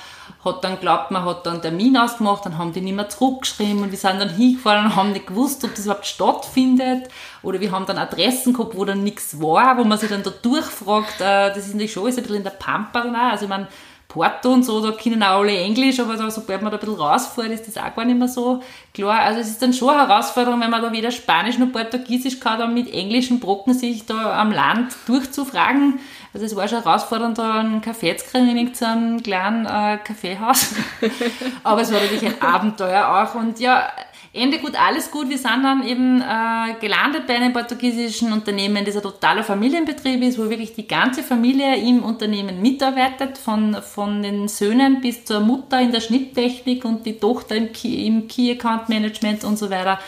[0.44, 3.90] hat dann glaubt, man hat dann Termin ausgemacht, dann haben die nicht mehr zurückgeschrieben und
[3.90, 7.08] wir sind dann hingefahren und haben nicht gewusst, ob das überhaupt stattfindet.
[7.42, 10.30] Oder wir haben dann Adressen gehabt, wo dann nichts war, wo man sich dann da
[10.30, 13.00] durchfragt, äh, das ist natürlich schon ist ein bisschen in der Pampa
[13.30, 13.68] also ich meine,
[14.08, 17.00] Porto und so, da können auch alle Englisch, aber da, sobald man da ein bisschen
[17.00, 18.62] rausfährt, ist das auch gar nicht mehr so
[18.94, 19.20] klar.
[19.20, 22.58] Also es ist dann schon eine Herausforderung, wenn man da weder Spanisch noch Portugiesisch kann,
[22.58, 25.98] dann mit englischen Brocken sich da am Land durchzufragen.
[26.32, 30.74] Also es war schon herausfordernd, da einen Kaffee zu kriegen in einem kleinen äh, Kaffeehaus.
[31.64, 33.88] aber es war natürlich ein Abenteuer auch und ja,
[34.36, 35.28] Ende gut, alles gut.
[35.28, 40.38] Wir sind dann eben äh, gelandet bei einem portugiesischen Unternehmen, das ein totaler Familienbetrieb ist,
[40.38, 45.80] wo wirklich die ganze Familie im Unternehmen mitarbeitet, von, von den Söhnen bis zur Mutter
[45.80, 49.98] in der Schnitttechnik und die Tochter im Key, im Key Account Management und so weiter.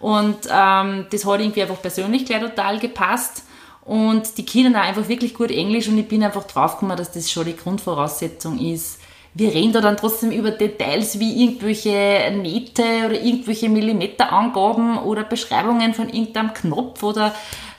[0.00, 3.44] Und ähm, das hat irgendwie einfach persönlich gleich total gepasst.
[3.84, 7.46] Und die auch einfach wirklich gut Englisch und ich bin einfach draufgekommen, dass das schon
[7.46, 9.01] die Grundvoraussetzung ist.
[9.34, 15.94] Wir reden da dann trotzdem über Details wie irgendwelche Nähte oder irgendwelche Millimeterangaben oder Beschreibungen
[15.94, 17.34] von irgendeinem Knopf oder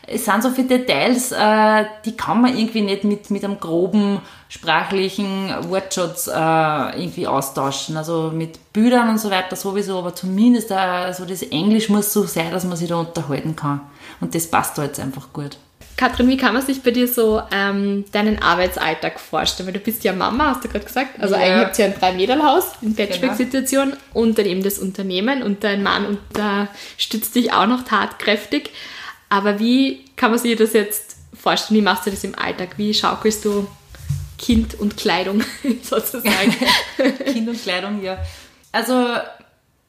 [0.05, 4.19] es sind so viele Details, äh, die kann man irgendwie nicht mit, mit einem groben
[4.49, 6.31] sprachlichen Wortschatz äh,
[7.01, 7.95] irgendwie austauschen.
[7.95, 12.23] Also mit Bildern und so weiter sowieso, aber zumindest äh, so das Englisch muss so
[12.23, 13.81] sein, dass man sich da unterhalten kann.
[14.19, 15.57] Und das passt da jetzt einfach gut.
[15.95, 19.67] Katrin, wie kann man sich bei dir so ähm, deinen Arbeitsalltag vorstellen?
[19.67, 21.21] Weil du bist ja Mama, hast du gerade gesagt.
[21.21, 21.41] Also ja.
[21.41, 24.01] eigentlich habt ihr ja ein Drei-Mädel-Haus in Patchwork-Situation genau.
[24.13, 28.71] und dann eben das Unternehmen und dein Mann unterstützt dich auch noch tatkräftig.
[29.29, 31.79] Aber wie kann man sich das jetzt vorstellen?
[31.79, 32.77] Wie machst du das im Alltag?
[32.77, 33.67] Wie schaukelst du
[34.37, 35.43] Kind und Kleidung
[35.83, 36.55] sozusagen?
[37.25, 38.17] kind und Kleidung, ja.
[38.71, 39.15] Also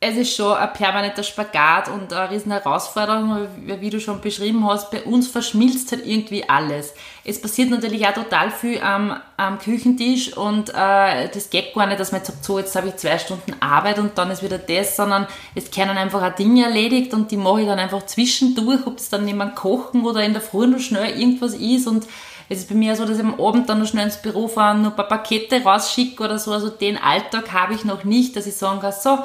[0.06, 4.90] es ist schon ein permanenter Spagat und eine riesen Herausforderung, wie du schon beschrieben hast.
[4.90, 6.92] Bei uns verschmilzt halt irgendwie alles.
[7.24, 11.98] Es passiert natürlich auch total viel am, am Küchentisch und äh, das geht gar nicht,
[11.98, 14.58] dass man jetzt sagt, so, jetzt habe ich zwei Stunden Arbeit und dann ist wieder
[14.58, 18.86] das, sondern es können einfach auch Dinge erledigt und die mache ich dann einfach zwischendurch,
[18.86, 22.06] ob es dann jemand kochen oder in der Früh noch schnell irgendwas ist und
[22.50, 24.76] es ist bei mir so, dass ich am Abend dann noch schnell ins Büro fahre,
[24.76, 26.52] nur ein paar Pakete rausschicke oder so.
[26.52, 29.18] Also den Alltag habe ich noch nicht, dass ich sagen kann, so,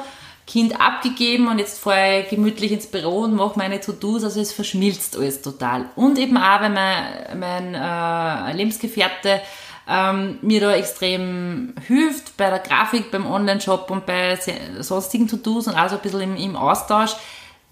[0.50, 4.52] Kind abgegeben und jetzt fahre ich gemütlich ins Büro und mache meine To-Dos, also es
[4.52, 5.84] verschmilzt alles total.
[5.94, 9.40] Und eben auch, weil mein, mein äh, Lebensgefährte
[9.88, 14.36] ähm, mir da extrem hilft bei der Grafik, beim Online-Shop und bei
[14.80, 17.12] sonstigen To-Dos und auch so ein bisschen im, im Austausch.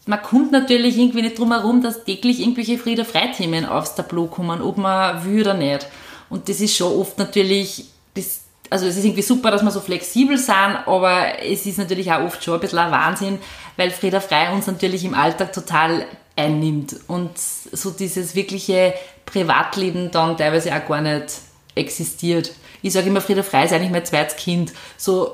[0.07, 4.79] Man kommt natürlich irgendwie nicht drum herum, dass täglich irgendwelche Friede-Freithemen aufs Tableau kommen, ob
[4.79, 5.89] man will oder nicht.
[6.31, 9.81] Und das ist schon oft natürlich das also es ist irgendwie super, dass wir so
[9.81, 13.39] flexibel sind, aber es ist natürlich auch oft schon ein bisschen ein Wahnsinn,
[13.77, 16.05] weil Frieda Frei uns natürlich im Alltag total
[16.37, 18.95] einnimmt und so dieses wirkliche
[19.27, 21.27] Privatleben dann teilweise auch gar nicht
[21.75, 22.53] existiert.
[22.83, 24.73] Ich sage immer, Frieda Frei ist eigentlich mein zweites Kind.
[24.97, 25.33] So,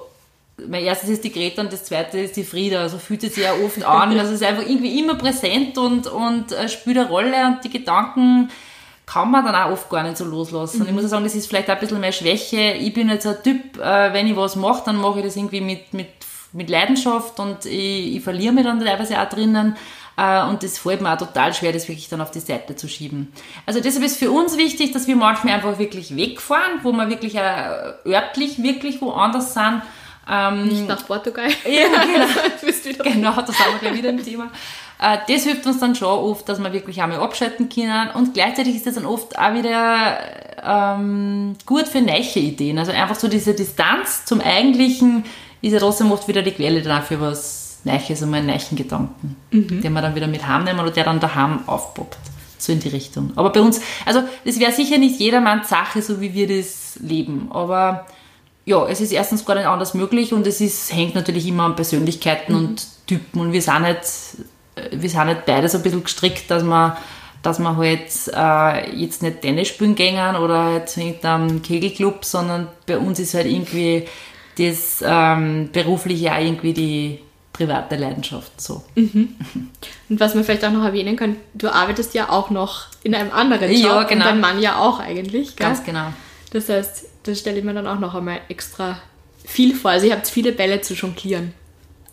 [0.56, 2.88] mein erstes ist die Greta und das zweite ist die Frieda.
[2.88, 4.12] So fühlt es sich auch oft an.
[4.18, 7.70] Also es ist einfach irgendwie immer präsent und, und äh, spielt eine Rolle und die
[7.70, 8.50] Gedanken
[9.06, 10.80] kann man dann auch oft gar nicht so loslassen.
[10.80, 10.86] Mhm.
[10.86, 12.72] Ich muss sagen, das ist vielleicht auch ein bisschen mehr Schwäche.
[12.72, 15.60] Ich bin jetzt ein Typ, äh, wenn ich was mache, dann mache ich das irgendwie
[15.60, 16.08] mit, mit,
[16.52, 19.76] mit Leidenschaft und ich, ich verliere mich dann teilweise auch drinnen.
[20.16, 22.88] Äh, und das fällt mir auch total schwer, das wirklich dann auf die Seite zu
[22.88, 23.32] schieben.
[23.66, 27.36] Also deshalb ist für uns wichtig, dass wir manchmal einfach wirklich wegfahren, wo wir wirklich
[27.36, 29.82] örtlich wirklich woanders sind.
[30.26, 31.48] Ähm, Nicht nach Portugal.
[31.64, 33.04] Ja, genau.
[33.12, 34.50] genau, da sind wir wieder im Thema.
[35.04, 38.76] Äh, das hilft uns dann schon oft, dass wir wirklich einmal abschalten können und gleichzeitig
[38.76, 40.18] ist das dann oft auch wieder
[40.64, 42.78] ähm, gut für neue Ideen.
[42.78, 45.24] Also einfach so diese Distanz zum Eigentlichen
[45.60, 49.36] ist ja trotzdem oft wieder die Quelle dann für was Neues, einmal einen neuen Gedanken,
[49.50, 49.82] mhm.
[49.82, 52.16] den wir dann wieder mit heimnehmen oder der dann daheim aufpoppt.
[52.56, 53.32] So in die Richtung.
[53.36, 57.48] Aber bei uns, also das wäre sicher nicht jedermanns Sache, so wie wir das leben.
[57.50, 58.06] Aber
[58.64, 61.76] ja, es ist erstens gar nicht anders möglich und es ist, hängt natürlich immer an
[61.76, 62.58] Persönlichkeiten mhm.
[62.58, 64.00] und Typen und wir sind nicht
[64.90, 66.96] wir sind halt beide so ein bisschen gestrickt, dass man
[67.42, 72.68] dass man halt äh, jetzt nicht Tennis spielen gehen oder halt zu irgendeinem Kegelclub, sondern
[72.86, 74.08] bei uns ist halt irgendwie
[74.56, 77.20] das ähm, berufliche auch irgendwie die
[77.52, 78.82] private Leidenschaft so.
[78.94, 79.36] Mhm.
[80.08, 83.30] Und was man vielleicht auch noch erwähnen kann, du arbeitest ja auch noch in einem
[83.30, 84.24] anderen Job ja, genau.
[84.24, 85.54] und dein Mann ja auch eigentlich.
[85.56, 85.66] Gell?
[85.66, 86.12] Ganz genau.
[86.50, 88.98] Das heißt, das stelle ich mir dann auch noch einmal extra
[89.44, 89.90] viel vor.
[89.90, 91.52] Also ihr habt viele Bälle zu jonglieren.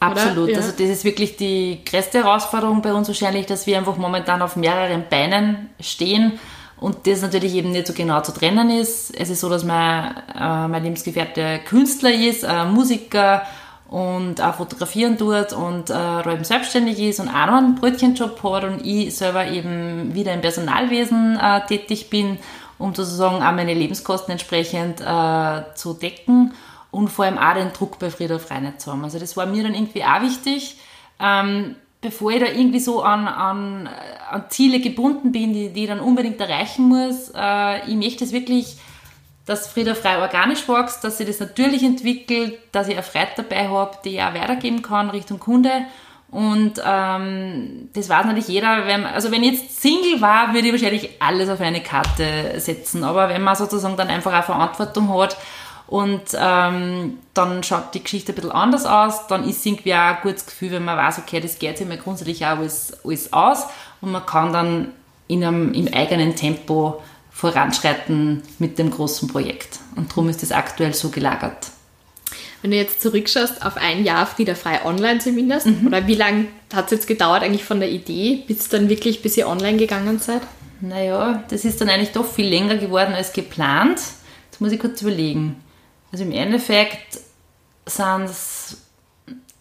[0.01, 0.49] Absolut.
[0.49, 0.57] Ja.
[0.57, 4.55] Also das ist wirklich die größte Herausforderung bei uns wahrscheinlich, dass wir einfach momentan auf
[4.55, 6.39] mehreren Beinen stehen
[6.79, 9.15] und das natürlich eben nicht so genau zu trennen ist.
[9.15, 13.43] Es ist so, dass mein, äh, mein Lebensgefährte Künstler ist, äh, Musiker
[13.89, 18.63] und auch fotografieren tut und äh, eben selbstständig ist und auch noch einen Brötchenjob hat
[18.63, 22.39] und ich selber eben wieder im Personalwesen äh, tätig bin,
[22.79, 26.55] um sozusagen auch meine Lebenskosten entsprechend äh, zu decken
[26.91, 29.03] und vor allem auch den Druck bei Frieda Frei nicht zu haben.
[29.03, 30.77] Also das war mir dann irgendwie auch wichtig,
[31.19, 33.89] ähm, bevor ich da irgendwie so an, an,
[34.29, 37.31] an Ziele gebunden bin, die, die ich dann unbedingt erreichen muss.
[37.33, 38.77] Äh, ich möchte es wirklich,
[39.45, 43.69] dass Frieda Frei organisch wächst, dass sie das natürlich entwickelt, dass ich eine Freude dabei
[43.69, 45.71] habe, die ich auch weitergeben kann Richtung Kunde.
[46.31, 48.87] Und ähm, das weiß natürlich jeder.
[48.87, 53.03] Wenn, also wenn ich jetzt Single war, würde ich wahrscheinlich alles auf eine Karte setzen.
[53.03, 55.35] Aber wenn man sozusagen dann einfach auch Verantwortung hat
[55.91, 59.27] und ähm, dann schaut die Geschichte ein bisschen anders aus.
[59.27, 61.97] Dann ist irgendwie auch ein gutes Gefühl, wenn man weiß, okay, das geht sich mal
[61.97, 63.65] grundsätzlich auch alles, alles aus
[63.99, 64.93] und man kann dann
[65.27, 69.79] in einem, im eigenen Tempo voranschreiten mit dem großen Projekt.
[69.97, 71.67] Und darum ist das aktuell so gelagert.
[72.61, 75.87] Wenn du jetzt zurückschaust auf ein Jahr Frieda Frei online zumindest, mhm.
[75.87, 79.35] oder wie lange hat es jetzt gedauert eigentlich von der Idee bis dann wirklich, bis
[79.35, 80.41] ihr online gegangen seid?
[80.81, 83.99] naja, das ist dann eigentlich doch viel länger geworden als geplant.
[84.49, 85.61] Jetzt muss ich kurz überlegen.
[86.11, 87.19] Also im Endeffekt
[87.85, 88.77] sind es,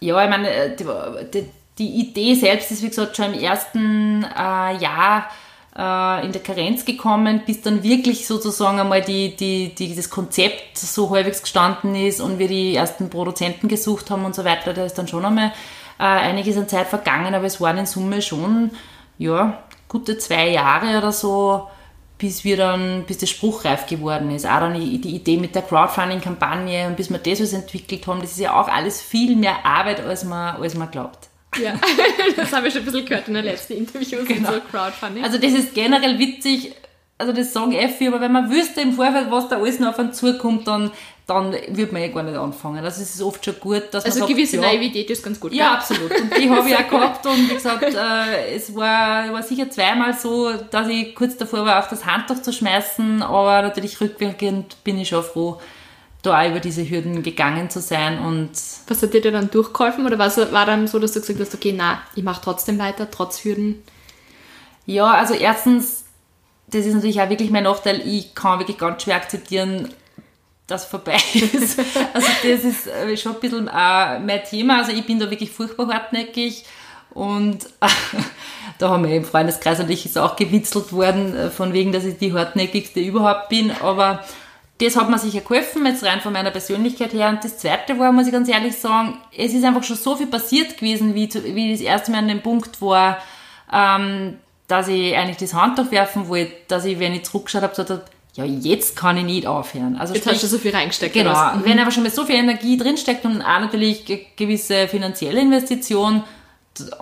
[0.00, 0.84] ja, ich meine, die,
[1.32, 5.30] die, die, Idee selbst ist, wie gesagt, schon im ersten äh, Jahr
[5.76, 10.76] äh, in der Karenz gekommen, bis dann wirklich sozusagen einmal die, die, die, das Konzept
[10.76, 14.74] so halbwegs gestanden ist und wir die ersten Produzenten gesucht haben und so weiter.
[14.74, 15.52] Da ist dann schon einmal
[15.98, 18.72] äh, einiges an Zeit vergangen, aber es waren in Summe schon,
[19.18, 21.68] ja, gute zwei Jahre oder so,
[22.20, 24.46] bis wir dann, bis das spruchreif geworden ist.
[24.46, 28.32] Auch dann die, Idee mit der Crowdfunding-Kampagne und bis wir das was entwickelt haben, das
[28.32, 31.28] ist ja auch alles viel mehr Arbeit, als man, als man glaubt.
[31.60, 31.74] Ja,
[32.36, 34.52] das habe ich schon ein bisschen gehört in der letzten Interview genau.
[34.52, 35.24] so Crowdfunding.
[35.24, 36.74] Also das ist generell witzig,
[37.16, 39.88] also das sagen eh viele, aber wenn man wüsste im Vorfeld, was da alles noch
[39.88, 40.90] auf einen zukommt, dann
[41.30, 42.84] dann würde man ja gar nicht anfangen.
[42.84, 45.52] Also es ist oft schon gut, dass man Also gewisse ja, Naivität ist ganz gut.
[45.52, 46.10] Ja, absolut.
[46.10, 50.12] Und die habe ich auch gehabt und wie gesagt, äh, es war, war sicher zweimal
[50.12, 54.98] so, dass ich kurz davor war, auch das Handtuch zu schmeißen, aber natürlich rückwirkend bin
[54.98, 55.60] ich schon froh,
[56.22, 58.50] da auch über diese Hürden gegangen zu sein und...
[58.88, 61.72] Was hat dir dann durchgeholfen oder war, war dann so, dass du gesagt hast, okay,
[61.76, 63.84] na, ich mache trotzdem weiter, trotz Hürden?
[64.84, 66.06] Ja, also erstens,
[66.66, 69.94] das ist natürlich auch wirklich mein Nachteil, ich kann wirklich ganz schwer akzeptieren,
[70.70, 71.78] das vorbei ist.
[72.12, 74.78] Also das ist äh, schon ein bisschen äh, mein Thema.
[74.78, 76.64] Also ich bin da wirklich furchtbar hartnäckig
[77.12, 77.66] und
[78.78, 82.18] da haben wir im Freundeskreis natürlich ist auch gewitzelt worden, äh, von wegen, dass ich
[82.18, 83.72] die hartnäckigste überhaupt bin.
[83.82, 84.24] Aber
[84.80, 87.28] das hat mir sicher geholfen, jetzt rein von meiner Persönlichkeit her.
[87.28, 90.28] Und das Zweite war, muss ich ganz ehrlich sagen, es ist einfach schon so viel
[90.28, 93.18] passiert gewesen, wie, wie das erste Mal an dem Punkt war,
[93.72, 97.90] ähm, dass ich eigentlich das Handtuch werfen wollte, dass ich, wenn ich zurückgeschaut habe, gesagt
[97.90, 99.96] habe, ja, jetzt kann ich nicht aufhören.
[99.96, 101.14] Also jetzt sprich, hast du so viel reingesteckt.
[101.14, 101.54] Genau.
[101.54, 101.64] Mhm.
[101.64, 104.04] Wenn einfach schon mal so viel Energie drinsteckt und auch natürlich
[104.36, 106.22] gewisse finanzielle Investition,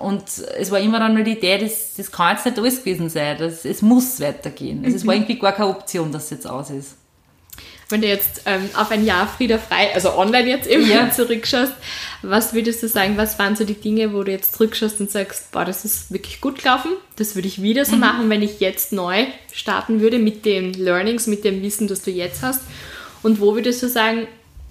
[0.00, 0.24] und
[0.58, 3.36] es war immer dann nur die Idee, das, das kann jetzt nicht alles gewesen sein.
[3.38, 4.78] Das, es muss weitergehen.
[4.78, 4.96] Also mhm.
[4.96, 6.97] Es war irgendwie gar keine Option, dass es jetzt aus ist
[7.88, 11.10] wenn du jetzt ähm, auf ein Jahr Frieda frei, also online jetzt eben ja.
[11.10, 11.72] zurückschaust,
[12.22, 15.50] was würdest du sagen, was waren so die Dinge, wo du jetzt zurückschaust und sagst,
[15.52, 18.00] boah, das ist wirklich gut gelaufen, das würde ich wieder so mhm.
[18.00, 22.10] machen, wenn ich jetzt neu starten würde mit den Learnings, mit dem Wissen, das du
[22.10, 22.60] jetzt hast
[23.22, 24.26] und wo würdest du sagen,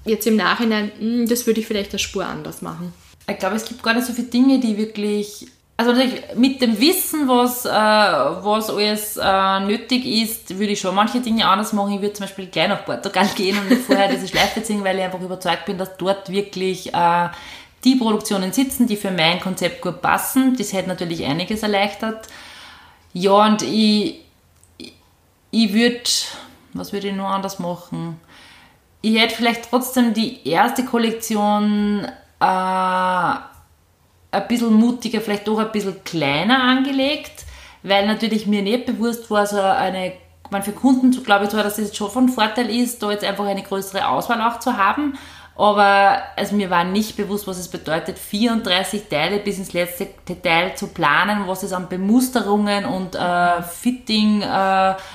[0.06, 2.94] jetzt im Nachhinein, mh, hm, das würde ich vielleicht eine Spur anders machen?
[3.30, 5.48] Ich glaube, es gibt gar nicht so viele Dinge, die wirklich
[5.80, 5.94] also
[6.36, 11.48] mit dem Wissen, was, äh, was alles äh, nötig ist, würde ich schon manche Dinge
[11.48, 11.94] anders machen.
[11.94, 14.98] Ich würde zum Beispiel gleich nach Portugal gehen und nicht vorher diese Schleife ziehen, weil
[14.98, 17.30] ich einfach überzeugt bin, dass dort wirklich äh,
[17.84, 20.56] die Produktionen sitzen, die für mein Konzept gut passen.
[20.58, 22.28] Das hätte natürlich einiges erleichtert.
[23.14, 24.22] Ja, und ich,
[24.80, 24.94] ich,
[25.52, 26.10] ich würde,
[26.74, 28.20] was würde ich nur anders machen?
[29.04, 32.08] Ich hätte vielleicht trotzdem die erste Kollektion
[32.40, 33.36] äh,
[34.38, 37.46] ein bisschen mutiger, vielleicht doch ein bisschen kleiner angelegt,
[37.84, 40.14] weil natürlich mir nicht bewusst war, so eine,
[40.50, 43.64] man für Kunden glaube ich, dass es schon von Vorteil ist, da jetzt einfach eine
[43.64, 45.18] größere Auswahl auch zu haben.
[45.58, 50.76] Aber also mir war nicht bewusst, was es bedeutet, 34 Teile bis ins letzte Detail
[50.76, 54.46] zu planen, was es an Bemusterungen und äh, Fitting, äh,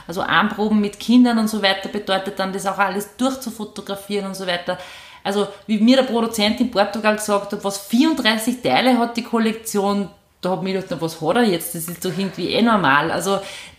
[0.09, 4.49] also Anproben mit Kindern und so weiter bedeutet, dann das auch alles durchzufotografieren und so
[4.49, 4.79] weiter.
[5.25, 10.09] Also wie mir der Produzent in Portugal gesagt hat, was 34 Teile hat die Kollektion,
[10.41, 11.75] da habe ich mir gedacht, was hat er jetzt?
[11.75, 13.11] Das ist doch irgendwie eh normal.
[13.11, 13.39] Also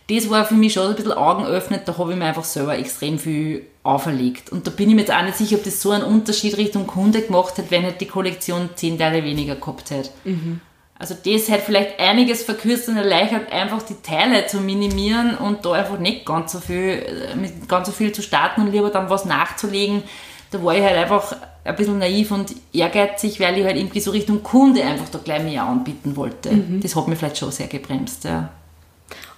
[0.10, 2.77] das war für mich schon ein bisschen Augen öffnet, da habe ich mir einfach selber
[2.77, 4.51] extrem viel auferlegt.
[4.51, 6.88] Und da bin ich mir jetzt auch nicht sicher, ob das so einen Unterschied Richtung
[6.88, 10.10] Kunde gemacht hat, wenn halt die Kollektion 10 Teile weniger gehabt hätte.
[10.23, 10.62] Mhm.
[10.99, 15.73] Also das hat vielleicht einiges verkürzt und erleichtert, einfach die Teile zu minimieren und da
[15.73, 19.10] einfach nicht ganz so viel, äh, mit ganz so viel zu starten und lieber dann
[19.10, 20.03] was nachzulegen,
[20.54, 24.12] da war ich halt einfach ein bisschen naiv und ehrgeizig, weil ich halt irgendwie so
[24.12, 26.52] Richtung Kunde einfach da gleich mehr anbieten wollte.
[26.52, 26.80] Mhm.
[26.82, 28.50] Das hat mir vielleicht schon sehr gebremst, ja.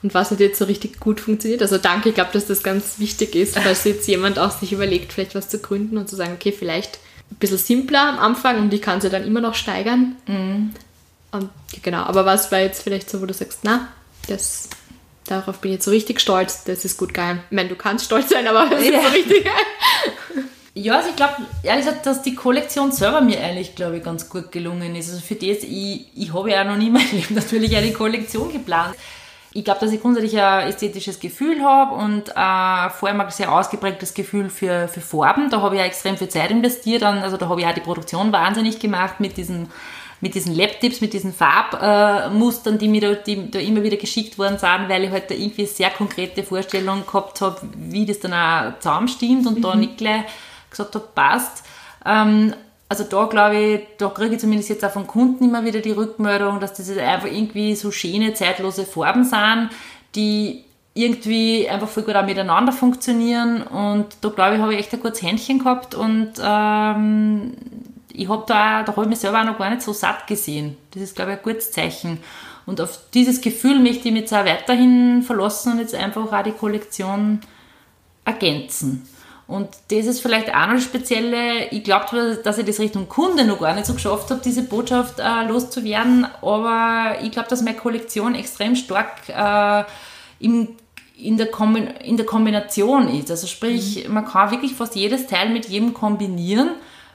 [0.04, 1.62] Und was hat jetzt so richtig gut funktioniert?
[1.62, 5.14] Also danke, ich glaube, dass das ganz wichtig ist, falls jetzt jemand auch sich überlegt,
[5.14, 7.00] vielleicht was zu gründen und zu sagen, okay, vielleicht
[7.32, 10.16] ein bisschen simpler am Anfang und ich kann sie dann immer noch steigern.
[10.28, 10.74] Mhm.
[11.32, 11.50] Und,
[11.82, 13.88] genau, aber was war jetzt vielleicht so, wo du sagst, na,
[14.28, 14.70] das,
[15.28, 17.40] darauf bin ich jetzt so richtig stolz, das ist gut geil.
[17.50, 19.00] Ich meine, du kannst stolz sein, aber das ja.
[19.00, 19.46] ist so richtig.
[20.78, 24.30] Ja, also ich glaube, ehrlich gesagt, dass die Kollektion selber mir eigentlich, glaube ich, ganz
[24.30, 25.10] gut gelungen ist.
[25.10, 28.52] Also für das, ich, ich habe ja auch noch nie mein Leben natürlich eine Kollektion
[28.52, 28.94] geplant.
[29.54, 33.54] Ich glaube, dass ich grundsätzlich ein ästhetisches Gefühl habe und äh, vor allem ein sehr
[33.54, 35.50] ausgeprägtes Gefühl für, für Farben.
[35.50, 37.04] Da habe ich ja extrem viel Zeit investiert.
[37.04, 39.70] Also da habe ich auch die Produktion wahnsinnig gemacht mit diesen
[40.22, 44.38] mit diesen Laptips, mit diesen Farbmustern, äh, die mir da, die da immer wieder geschickt
[44.38, 48.34] worden sind, weil ich halt da irgendwie sehr konkrete Vorstellungen gehabt habe, wie das dann
[48.34, 49.62] auch zusammenstimmt und mhm.
[49.62, 50.24] da nicht gleich
[50.78, 51.64] gesagt habe, passt.
[52.06, 52.54] Ähm,
[52.88, 55.92] also da glaube ich, da kriege ich zumindest jetzt auch von Kunden immer wieder die
[55.92, 59.70] Rückmeldung, dass das einfach irgendwie so schöne, zeitlose Farben sind,
[60.14, 64.94] die irgendwie einfach voll gut auch miteinander funktionieren und da glaube ich, habe ich echt
[64.94, 67.54] ein gutes Händchen gehabt und ähm,
[68.14, 70.78] ich habe da, da habe ich mich selber auch noch gar nicht so satt gesehen.
[70.92, 72.20] Das ist, glaube ich, ein gutes Zeichen.
[72.66, 76.44] Und auf dieses Gefühl möchte ich mich jetzt auch weiterhin verlassen und jetzt einfach auch
[76.44, 77.42] die Kollektion
[78.24, 79.08] ergänzen.
[79.48, 81.68] Und das ist vielleicht auch noch Spezielle.
[81.70, 85.20] Ich glaube, dass ich das Richtung Kunde noch gar nicht so geschafft habe, diese Botschaft
[85.20, 86.26] äh, loszuwerden.
[86.42, 89.84] Aber ich glaube, dass meine Kollektion extrem stark äh,
[90.40, 90.70] im,
[91.18, 91.50] in, der
[92.04, 93.30] in der Kombination ist.
[93.30, 94.16] Also sprich, mhm.
[94.16, 96.72] man kann wirklich fast jedes Teil mit jedem kombinieren,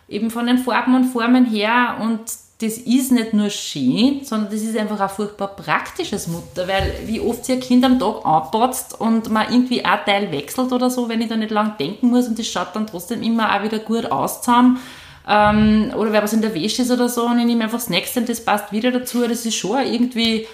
[0.09, 1.97] eben von den Farben und Formen her.
[2.01, 2.21] Und
[2.61, 7.19] das ist nicht nur schön, sondern das ist einfach ein furchtbar praktisches Mutter, weil wie
[7.21, 11.09] oft sich ein Kind am Tag anpatzt und man irgendwie ein Teil wechselt oder so,
[11.09, 13.79] wenn ich da nicht lang denken muss und das schaut dann trotzdem immer auch wieder
[13.79, 14.79] gut aus zusammen.
[15.27, 17.89] Ähm, oder wenn was in der Wäsche ist oder so und ich nehme einfach das
[17.89, 20.47] nächste und das passt wieder dazu, das ist schon irgendwie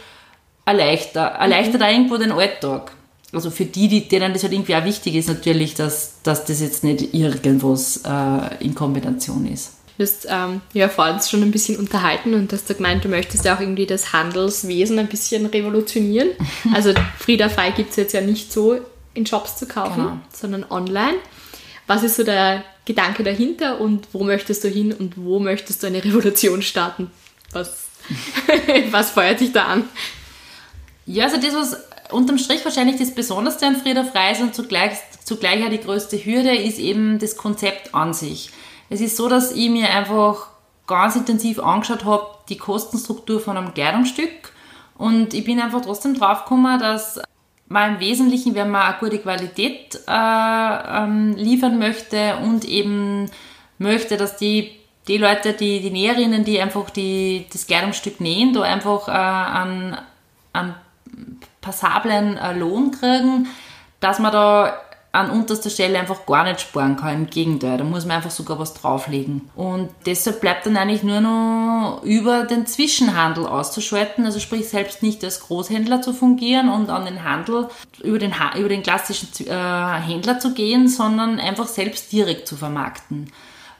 [0.65, 1.87] erleichtert, erleichtert mhm.
[1.87, 2.93] auch irgendwo den Alltag.
[3.33, 6.61] Also für die, die, denen das halt irgendwie auch wichtig ist, natürlich, dass, dass das
[6.61, 9.76] jetzt nicht irgendwas äh, in Kombination ist.
[9.97, 13.45] Du hast ähm, ja vorhin schon ein bisschen unterhalten und hast da gemeint, du möchtest
[13.45, 16.31] ja auch irgendwie das Handelswesen ein bisschen revolutionieren.
[16.75, 18.79] Also Frieda Frei gibt es jetzt ja nicht so
[19.15, 20.19] in Shops zu kaufen, genau.
[20.33, 21.17] sondern online.
[21.87, 25.87] Was ist so der Gedanke dahinter und wo möchtest du hin und wo möchtest du
[25.87, 27.11] eine Revolution starten?
[27.53, 27.87] Was,
[28.91, 29.85] was feuert dich da an?
[31.07, 31.77] Ja, also das, was
[32.11, 34.93] unterm Strich wahrscheinlich das Besonderste an Frieda Frei ist und zugleich,
[35.25, 38.51] zugleich auch die größte Hürde, ist eben das Konzept an sich.
[38.89, 40.49] Es ist so, dass ich mir einfach
[40.87, 44.53] ganz intensiv angeschaut habe, die Kostenstruktur von einem Kleidungsstück.
[44.97, 47.21] Und ich bin einfach trotzdem draufgekommen, dass
[47.69, 53.29] man im Wesentlichen, wenn man eine gute Qualität äh, ähm, liefern möchte und eben
[53.79, 54.73] möchte, dass die,
[55.09, 59.99] die Leute, die, die Näherinnen, die einfach die, das Kleidungsstück nähen, da einfach äh, einen,
[60.53, 60.75] einen
[61.61, 63.49] passablen äh, Lohn kriegen,
[63.99, 64.81] dass man da
[65.17, 67.15] an unterster Stelle einfach gar nicht sparen kann.
[67.15, 69.51] Im Gegenteil, da muss man einfach sogar was drauflegen.
[69.57, 75.25] Und deshalb bleibt dann eigentlich nur noch über den Zwischenhandel auszuschalten, also sprich selbst nicht
[75.25, 77.69] als Großhändler zu fungieren und an den Handel
[78.03, 83.31] über den, über den klassischen äh, Händler zu gehen, sondern einfach selbst direkt zu vermarkten.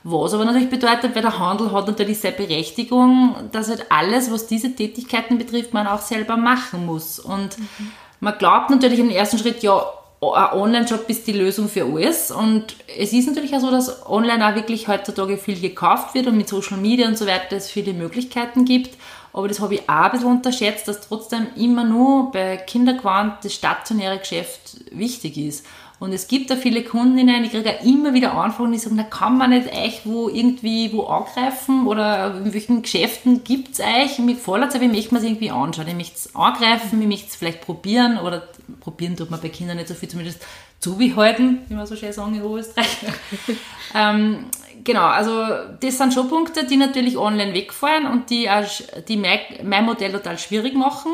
[0.03, 4.47] Was aber natürlich bedeutet, weil der Handel hat natürlich seine Berechtigung, dass halt alles, was
[4.47, 7.19] diese Tätigkeiten betrifft, man auch selber machen muss.
[7.19, 7.91] Und mhm.
[8.21, 9.83] man glaubt natürlich im ersten Schritt, ja,
[10.21, 12.31] ein Online-Shop ist die Lösung für alles.
[12.31, 16.37] Und es ist natürlich auch so, dass online auch wirklich heutzutage viel gekauft wird und
[16.37, 18.97] mit Social Media und so weiter es viele Möglichkeiten gibt.
[19.33, 23.53] Aber das habe ich auch ein bisschen unterschätzt, dass trotzdem immer nur bei Kinderquant das
[23.53, 25.65] stationäre Geschäft wichtig ist.
[25.99, 29.37] Und es gibt da viele Kundinnen, ich kriege immer wieder Anfragen, die sagen, da kann
[29.37, 34.17] man nicht euch wo irgendwie wo angreifen oder in welchen Geschäften gibt es euch?
[34.17, 35.87] Gefällt es, aber ich möchte mir es irgendwie anschauen.
[35.87, 38.47] Ich möchte es angreifen, ich möchte es vielleicht probieren oder
[38.79, 40.45] probieren tut man bei Kindern nicht so viel, zumindest
[40.79, 42.97] zubehalten, wie man so schön sagen in Österreich.
[43.95, 44.45] ähm,
[44.83, 45.47] genau, also
[45.79, 48.65] das sind schon Punkte, die natürlich online wegfallen und die, auch,
[49.07, 51.11] die mein, mein Modell total schwierig machen.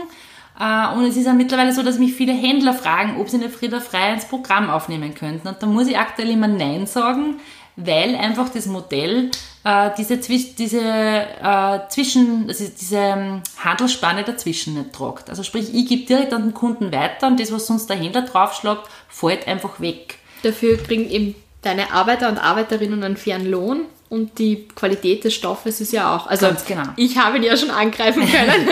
[0.59, 3.49] Äh, und es ist ja mittlerweile so, dass mich viele Händler fragen, ob sie eine
[3.49, 5.47] Frieda Frei ins Programm aufnehmen könnten.
[5.47, 7.39] Und da muss ich aktuell immer Nein sagen,
[7.75, 9.31] weil einfach das Modell
[9.63, 15.29] äh, diese, diese äh, Zwischen, also diese ähm, Handelsspanne dazwischen nicht tragt.
[15.29, 18.23] Also sprich, ich gebe direkt an den Kunden weiter und das, was sonst der Händler
[18.23, 20.19] draufschlägt, fällt einfach weg.
[20.43, 25.81] Dafür kriegen eben deine Arbeiter und Arbeiterinnen einen fairen Lohn und die Qualität des Stoffes
[25.81, 26.27] ist ja auch.
[26.27, 26.83] Also genau.
[26.97, 28.69] ich habe ihn ja schon angreifen können.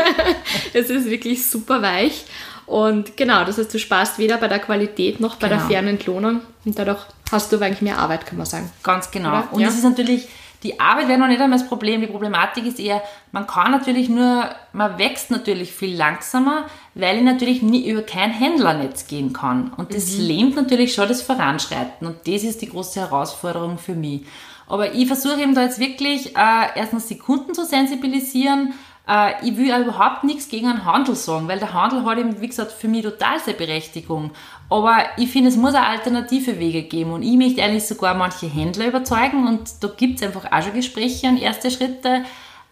[0.73, 2.25] es ist wirklich super weich.
[2.67, 5.60] Und genau, das heißt, du sparst weder bei der Qualität noch bei genau.
[5.60, 6.99] der fairen Entlohnung und dadurch
[7.32, 8.69] hast du eigentlich mehr Arbeit, kann man sagen.
[8.84, 9.30] Ganz genau.
[9.30, 9.47] Oder?
[9.51, 10.27] Und es ist natürlich,
[10.62, 12.01] die Arbeit wäre noch nicht einmal das Problem.
[12.01, 13.01] Die Problematik ist eher,
[13.32, 18.32] man kann natürlich nur, man wächst natürlich viel langsamer, weil ich natürlich nie über kein
[18.32, 19.73] Händlernetz gehen kann.
[19.75, 20.21] Und das mhm.
[20.21, 22.06] lähmt natürlich schon das Voranschreiten.
[22.06, 24.21] Und das ist die große Herausforderung für mich.
[24.71, 28.73] Aber ich versuche eben da jetzt wirklich äh, erstens die Kunden zu sensibilisieren.
[29.05, 32.39] Äh, ich will ja überhaupt nichts gegen einen Handel sagen, weil der Handel hat eben,
[32.39, 34.31] wie gesagt, für mich total seine Berechtigung.
[34.69, 38.47] Aber ich finde, es muss eine alternative Wege geben und ich möchte eigentlich sogar manche
[38.47, 42.23] Händler überzeugen und da gibt es einfach auch schon Gespräche und erste Schritte,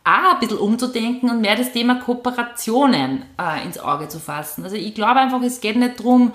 [0.05, 4.63] auch ein bisschen umzudenken und mehr das Thema Kooperationen äh, ins Auge zu fassen.
[4.63, 6.31] Also ich glaube einfach, es geht nicht darum,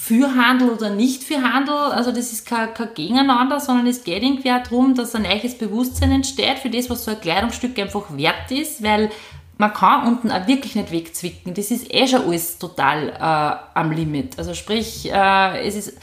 [0.00, 1.74] für Handel oder nicht für Handel.
[1.74, 5.58] Also das ist kein, kein Gegeneinander, sondern es geht irgendwie auch darum, dass ein neues
[5.58, 9.10] Bewusstsein entsteht für das, was so ein Kleidungsstück einfach wert ist, weil
[9.58, 11.52] man kann unten auch wirklich nicht wegzwicken.
[11.52, 14.38] Das ist eh schon alles total äh, am Limit.
[14.38, 15.98] Also sprich, äh, es ist,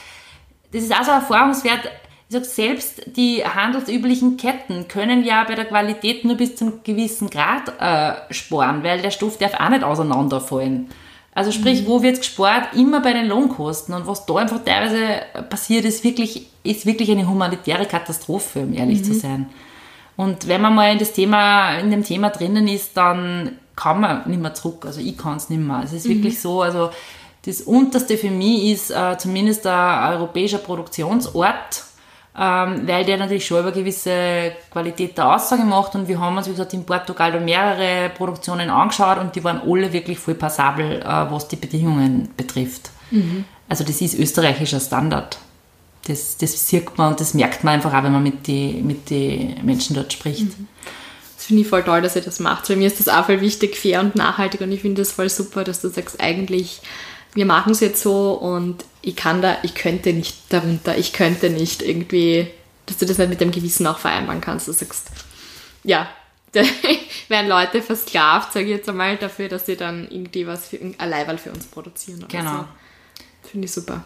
[0.73, 1.89] das ist auch so ein Erfahrungswert,
[2.27, 7.29] ich sage, selbst die handelsüblichen Ketten können ja bei der Qualität nur bis zum gewissen
[7.29, 10.89] Grad äh, sparen, weil der Stoff darf auch nicht auseinanderfallen.
[11.35, 11.87] Also sprich, mhm.
[11.87, 12.73] wo wird gespart?
[12.73, 13.93] Immer bei den Lohnkosten.
[13.93, 18.99] Und was da einfach teilweise passiert, ist wirklich, ist wirklich eine humanitäre Katastrophe, um ehrlich
[18.99, 19.03] mhm.
[19.03, 19.49] zu sein.
[20.15, 24.29] Und wenn man mal in das Thema, in dem Thema drinnen ist, dann kann man
[24.29, 24.85] nicht mehr zurück.
[24.85, 25.81] Also ich kann es nicht mehr.
[25.83, 26.11] Es ist mhm.
[26.11, 26.89] wirklich so, also
[27.45, 31.83] das unterste für mich ist äh, zumindest ein europäischer Produktionsort
[32.37, 36.47] ähm, weil der natürlich schon über gewisse Qualität der Aussage macht und wir haben uns,
[36.47, 41.05] wie gesagt, in Portugal mehrere Produktionen angeschaut und die waren alle wirklich voll passabel, äh,
[41.05, 42.89] was die Bedingungen betrifft.
[43.11, 43.45] Mhm.
[43.69, 45.37] Also das ist österreichischer Standard.
[46.07, 49.09] Das, das sieht man und das merkt man einfach auch, wenn man mit den mit
[49.09, 50.59] die Menschen dort spricht.
[50.59, 50.67] Mhm.
[51.37, 52.67] Das finde ich voll toll, dass ihr das macht.
[52.67, 55.29] Bei mir ist das auch voll wichtig, fair und nachhaltig und ich finde das voll
[55.29, 56.81] super, dass du sagst, eigentlich
[57.35, 61.49] wir machen es jetzt so und ich kann da, ich könnte nicht darunter, ich könnte
[61.49, 62.47] nicht irgendwie,
[62.85, 64.67] dass du das nicht mit dem Gewissen auch vereinbaren kannst.
[64.67, 65.11] Du sagst,
[65.83, 66.09] ja,
[67.27, 70.95] werden Leute versklavt, sage ich jetzt einmal, dafür, dass sie dann irgendwie was für ein
[70.97, 72.25] Leihwahl für uns produzieren.
[72.29, 72.59] genau.
[72.59, 73.49] So.
[73.51, 74.05] Finde ich super.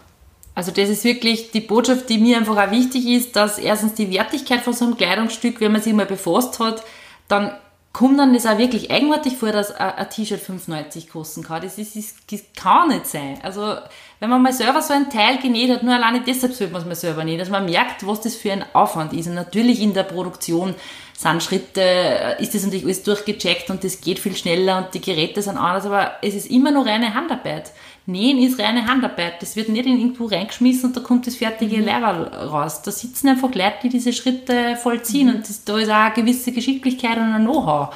[0.56, 4.10] Also das ist wirklich die Botschaft, die mir einfach auch wichtig ist, dass erstens die
[4.10, 6.82] Wertigkeit von so einem Kleidungsstück, wenn man sich mal befasst hat,
[7.28, 7.52] dann
[7.92, 11.62] kommt dann das auch wirklich eigenartig vor, dass ein T-Shirt 5,90 kosten kann.
[11.62, 11.96] Das, ist,
[12.30, 13.38] das, kann nicht sein.
[13.42, 13.76] Also,
[14.20, 16.88] wenn man mal selber so ein Teil genäht hat, nur alleine deshalb sollte man es
[16.88, 19.26] mal selber nähen, dass man merkt, was das für ein Aufwand ist.
[19.26, 20.74] Und natürlich in der Produktion
[21.20, 25.00] sind Schritte, äh, ist das natürlich alles durchgecheckt und das geht viel schneller und die
[25.00, 27.72] Geräte sind anders, aber es ist immer noch reine Handarbeit.
[28.06, 29.40] Nähen ist reine Handarbeit.
[29.40, 31.84] Das wird nicht in irgendwo reingeschmissen und da kommt das fertige mhm.
[31.84, 32.82] Leiberl raus.
[32.82, 35.34] Da sitzen einfach Leute, die diese Schritte vollziehen mhm.
[35.36, 37.94] und das, da ist auch eine gewisse Geschicklichkeit und ein Know-how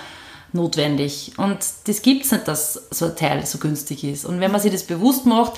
[0.52, 1.32] notwendig.
[1.36, 4.24] Und das gibt es nicht, dass so ein Teil so günstig ist.
[4.24, 5.54] Und wenn man sich das bewusst macht,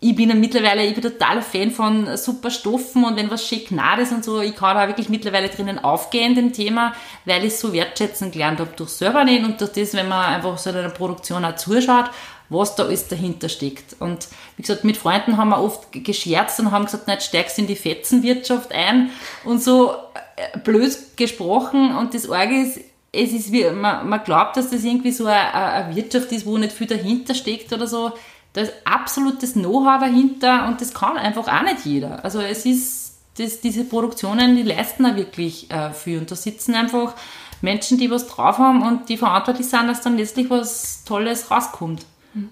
[0.00, 3.64] ich bin ja mittlerweile, ich bin totaler Fan von super Stoffen und wenn was schön
[3.68, 7.54] gnad ist und so, ich kann da wirklich mittlerweile drinnen aufgehen, dem Thema, weil ich
[7.54, 10.90] es so wertschätzen gelernt habe durch selber und durch das, wenn man einfach so einer
[10.90, 12.10] Produktion auch zuschaut
[12.48, 13.96] was da alles dahinter steckt.
[14.00, 17.66] Und wie gesagt, mit Freunden haben wir oft gescherzt und haben gesagt, nicht steigst in
[17.66, 19.10] die Fetzenwirtschaft ein
[19.44, 19.92] und so
[20.36, 21.94] äh, blöd gesprochen.
[21.96, 22.80] Und das Orge ist,
[23.12, 26.56] es ist wie, man, man glaubt, dass das irgendwie so eine, eine Wirtschaft ist, wo
[26.58, 28.12] nicht viel dahinter steckt oder so.
[28.54, 32.24] Da ist absolutes Know-how dahinter und das kann einfach auch nicht jeder.
[32.24, 36.18] Also es ist, das, diese Produktionen, die leisten auch wirklich äh, viel.
[36.18, 37.14] Und da sitzen einfach
[37.60, 42.04] Menschen, die was drauf haben und die verantwortlich sind, dass dann letztlich was Tolles rauskommt.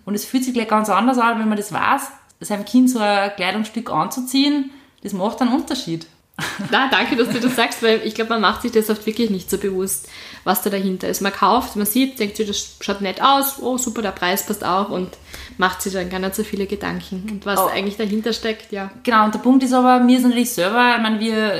[0.04, 2.10] Und es fühlt sich gleich ganz anders an, wenn man das weiß,
[2.40, 4.70] seinem Kind so ein Kleidungsstück anzuziehen,
[5.02, 6.06] das macht einen Unterschied.
[6.70, 9.30] Na, danke, dass du das sagst, weil ich glaube, man macht sich das oft wirklich
[9.30, 10.06] nicht so bewusst,
[10.44, 11.22] was da dahinter ist.
[11.22, 14.62] Man kauft, man sieht, denkt sich, das schaut nett aus, oh super, der Preis passt
[14.62, 15.08] auch und
[15.56, 17.26] macht sich dann gar nicht so viele Gedanken.
[17.30, 17.68] Und was oh.
[17.68, 18.90] eigentlich dahinter steckt, ja.
[19.02, 21.54] Genau, und der Punkt ist aber, wir sind natürlich selber, ich meine, wir,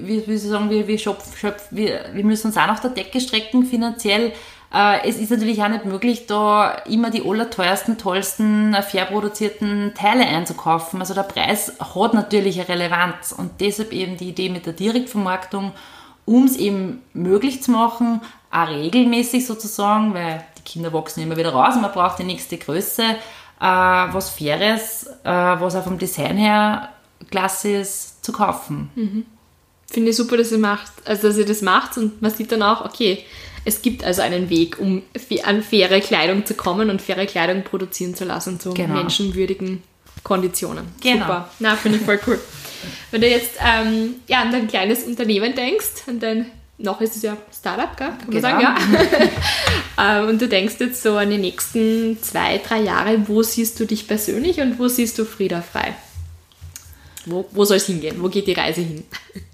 [0.00, 3.20] wir, wie sagen, wir, wir, schöpf, schöpf, wir, wir müssen uns auch nach der Decke
[3.20, 4.32] strecken finanziell
[4.72, 10.26] äh, es ist natürlich auch nicht möglich, da immer die allerteuersten, tollsten, fair produzierten Teile
[10.26, 11.00] einzukaufen.
[11.00, 15.72] Also der Preis hat natürlich eine Relevanz und deshalb eben die Idee mit der Direktvermarktung,
[16.24, 21.52] um es eben möglich zu machen, auch regelmäßig sozusagen, weil die Kinder wachsen immer wieder
[21.52, 23.14] raus, man braucht die nächste Größe, äh,
[23.60, 26.88] was Faires, äh, was auch vom Design her
[27.30, 28.90] klasse ist, zu kaufen.
[28.94, 29.26] Mhm.
[29.86, 32.62] Finde ich super, dass ihr macht, also dass ihr das macht und man sieht dann
[32.62, 33.24] auch, okay,
[33.64, 35.02] es gibt also einen Weg, um
[35.44, 38.94] an faire Kleidung zu kommen und faire Kleidung produzieren zu lassen zu genau.
[38.94, 39.82] menschenwürdigen
[40.22, 40.86] Konditionen.
[41.00, 41.26] Genau.
[41.26, 41.50] Super.
[41.58, 42.40] Na, finde ich voll cool.
[43.10, 46.46] Wenn du jetzt ähm, ja, an dein kleines Unternehmen denkst, an dein,
[46.78, 48.08] noch ist es ja Startup, gell?
[48.08, 48.48] kann man genau.
[48.48, 48.60] sagen,
[49.96, 50.18] ja.
[50.20, 53.84] ähm, und du denkst jetzt so an die nächsten zwei, drei Jahre, wo siehst du
[53.84, 55.94] dich persönlich und wo siehst du Frieda frei?
[57.26, 58.16] Wo, wo soll es hingehen?
[58.18, 59.04] Wo geht die Reise hin?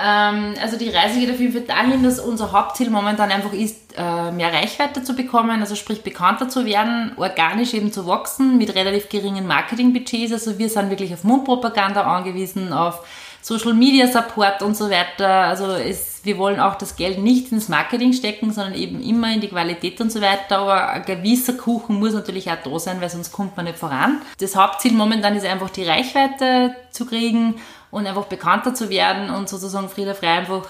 [0.00, 3.76] Ähm, also die Reise geht auf jeden Fall dahin, dass unser Hauptziel momentan einfach ist,
[3.96, 8.74] äh, mehr Reichweite zu bekommen, also sprich bekannter zu werden, organisch eben zu wachsen mit
[8.74, 10.32] relativ geringen Marketingbudgets.
[10.32, 13.04] Also wir sind wirklich auf Mundpropaganda angewiesen, auf
[13.40, 15.28] Social Media Support und so weiter.
[15.28, 19.40] Also es, wir wollen auch das Geld nicht ins Marketing stecken, sondern eben immer in
[19.40, 20.58] die Qualität und so weiter.
[20.58, 24.20] Aber ein gewisser Kuchen muss natürlich auch da sein, weil sonst kommt man nicht voran.
[24.38, 27.54] Das Hauptziel momentan ist einfach die Reichweite zu kriegen
[27.90, 30.68] und einfach bekannter zu werden und sozusagen Frieda Frei einfach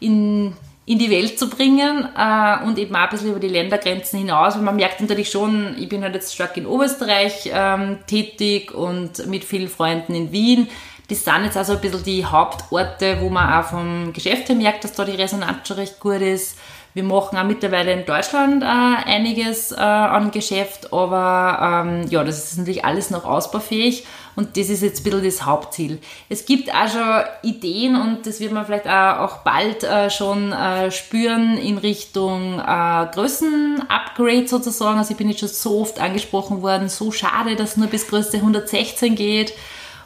[0.00, 0.54] in,
[0.84, 4.54] in die Welt zu bringen äh, und eben auch ein bisschen über die Ländergrenzen hinaus,
[4.54, 9.26] weil man merkt natürlich schon, ich bin halt jetzt stark in Oberösterreich ähm, tätig und
[9.26, 10.68] mit vielen Freunden in Wien,
[11.08, 14.84] Das sind jetzt also ein bisschen die Hauptorte, wo man auch vom Geschäft her merkt,
[14.84, 16.58] dass da die Resonanz schon recht gut ist.
[16.94, 22.52] Wir machen auch mittlerweile in Deutschland äh, einiges äh, an Geschäft, aber ähm, ja, das
[22.52, 24.06] ist natürlich alles noch ausbaufähig
[24.36, 25.98] und das ist jetzt ein bisschen das Hauptziel.
[26.28, 30.90] Es gibt auch schon Ideen und das wird man vielleicht auch, bald äh, schon äh,
[30.90, 34.98] spüren in Richtung äh, Größenupgrade sozusagen.
[34.98, 38.36] Also ich bin jetzt schon so oft angesprochen worden, so schade, dass nur bis Größe
[38.36, 39.54] 116 geht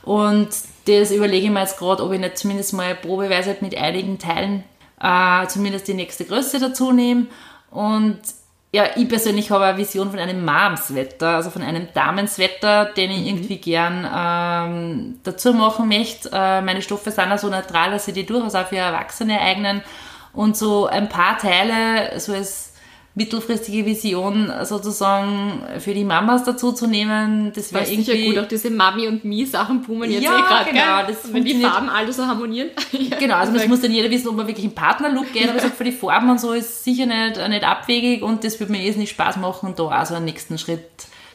[0.03, 0.49] und
[0.87, 4.64] das überlege ich mir jetzt gerade, ob ich nicht zumindest mal probeweise mit einigen Teilen
[5.49, 7.26] zumindest die nächste Größe dazu nehme.
[7.70, 8.20] Und
[8.72, 13.20] ja, ich persönlich habe eine Vision von einem Mom-Sweater, also von einem Damenswetter, den ich
[13.20, 13.26] mhm.
[13.26, 16.30] irgendwie gern ähm, dazu machen möchte.
[16.32, 19.82] Äh, meine Stoffe sind auch so neutral, dass sie die durchaus auch für Erwachsene eignen.
[20.32, 22.69] Und so ein paar Teile, so als
[23.14, 27.52] mittelfristige Vision sozusagen für die Mamas dazu zu nehmen.
[27.54, 30.70] Das wäre irgendwie gut, auch diese Mami und Me Sachen boomen jetzt ja, eh gerade,
[30.70, 32.70] genau, das wenn die Farben alle so harmonieren.
[32.92, 35.58] ja, genau, also das muss dann jeder wissen, ob man wirklich einen Partnerlook geht, aber
[35.58, 38.80] sage, für die Farben und so ist sicher nicht, nicht abwegig und das würde mir
[38.80, 40.84] eh nicht Spaß machen, da also einen nächsten Schritt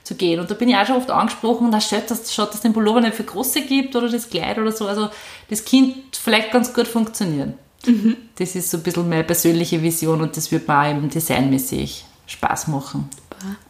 [0.03, 0.39] zu gehen.
[0.39, 2.73] Und da bin ich auch schon oft angesprochen, da schaut, dass, schaut, dass es den
[2.73, 4.88] Pullover nicht für Große gibt oder das Kleid oder so.
[4.88, 5.09] Also
[5.49, 7.55] das Kind vielleicht ganz gut funktionieren.
[7.86, 8.17] Mhm.
[8.36, 12.05] Das ist so ein bisschen meine persönliche Vision und das wird mir auch eben designmäßig
[12.27, 13.09] Spaß machen.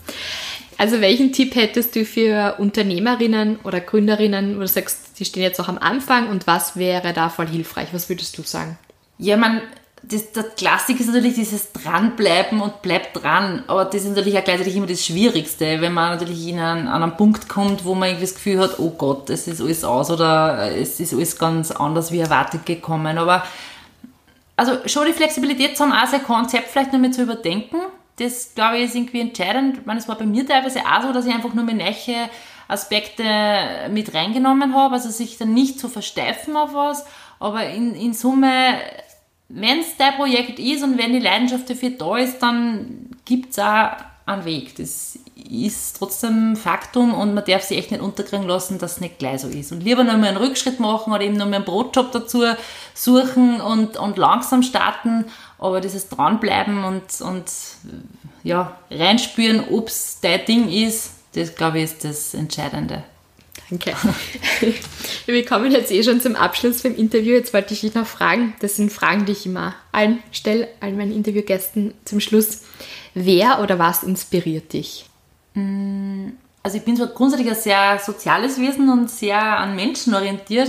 [0.78, 5.58] Also welchen Tipp hättest du für Unternehmerinnen oder Gründerinnen, wo du sagst, die stehen jetzt
[5.58, 7.88] auch am Anfang und was wäre da voll hilfreich?
[7.92, 8.76] Was würdest du sagen?
[9.18, 9.62] Ja, man,
[10.09, 13.64] das, der Klassik ist natürlich dieses Dranbleiben und bleibt dran.
[13.66, 17.02] Aber das ist natürlich auch gleichzeitig immer das Schwierigste, wenn man natürlich in einen, an
[17.02, 20.11] einen Punkt kommt, wo man irgendwie das Gefühl hat, oh Gott, es ist alles aus
[20.11, 23.18] oder es ist alles ganz anders wie erwartet gekommen.
[23.18, 23.44] Aber
[24.57, 27.78] also schon die Flexibilität zu haben, auch sein Konzept vielleicht noch mal zu überdenken.
[28.18, 29.78] Das, glaube ich, ist irgendwie entscheidend.
[29.78, 32.30] Ich meine, es war bei mir teilweise auch so, dass ich einfach nur mehr neue
[32.68, 33.24] Aspekte
[33.90, 37.04] mit reingenommen habe, also sich dann nicht zu versteifen auf was,
[37.38, 38.78] aber in, in Summe
[39.49, 43.59] wenn es dein Projekt ist und wenn die Leidenschaft dafür da ist, dann gibt es
[43.59, 43.90] auch
[44.26, 44.74] einen Weg.
[44.76, 45.18] Das
[45.49, 49.40] ist trotzdem Faktum und man darf sich echt nicht unterkriegen lassen, dass es nicht gleich
[49.40, 49.70] so ist.
[49.70, 52.42] Und lieber noch mal einen Rückschritt machen oder eben noch mal einen Brotjob dazu
[52.92, 55.26] suchen und, und langsam starten,
[55.59, 57.44] aber dieses Dranbleiben und, und
[58.42, 63.05] ja, reinspüren, ob es dein Ding ist, das glaube ich ist das Entscheidende.
[63.68, 63.94] Danke.
[65.26, 67.34] Wir kommen jetzt eh schon zum Abschluss vom Interview.
[67.34, 68.54] Jetzt wollte ich dich noch fragen.
[68.60, 72.62] Das sind Fragen, die ich immer allen stelle, allen meinen Interviewgästen zum Schluss.
[73.14, 75.06] Wer oder was inspiriert dich?
[75.54, 76.28] Mm,
[76.62, 80.68] also ich bin so grundsätzlich ein sehr soziales Wesen und sehr an Menschen orientiert.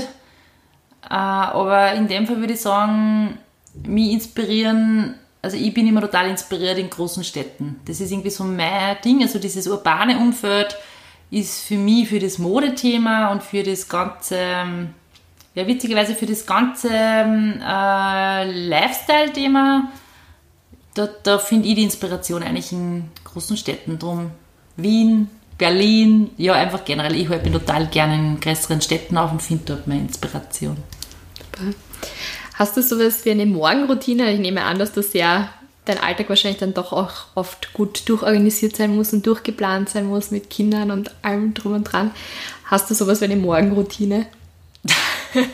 [1.03, 3.37] Äh, aber in dem Fall würde ich sagen,
[3.85, 7.79] mich inspirieren, also ich bin immer total inspiriert in großen Städten.
[7.85, 10.75] Das ist irgendwie so mein Ding, also dieses urbane Umfeld,
[11.29, 14.89] ist für mich für das Modethema und für das ganze, ähm,
[15.55, 19.91] ja witzigerweise für das ganze ähm, äh, Lifestyle-Thema,
[20.93, 24.31] da, da finde ich die Inspiration eigentlich in großen Städten drum.
[24.77, 27.15] Wien, Berlin, ja einfach generell.
[27.15, 30.77] Ich bin total gerne in größeren Städten auf und finde dort meine Inspiration.
[31.37, 31.73] Super.
[32.55, 34.31] Hast du sowas wie eine Morgenroutine?
[34.33, 35.49] Ich nehme an, dass du sehr
[35.87, 40.31] dein Alltag wahrscheinlich dann doch auch oft gut durchorganisiert sein muss und durchgeplant sein muss
[40.31, 42.11] mit Kindern und allem drum und dran.
[42.65, 44.27] Hast du sowas wie eine Morgenroutine?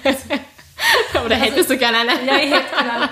[1.26, 2.12] Oder hättest du gerne eine?
[2.26, 3.10] Ja, ich hätte gerne.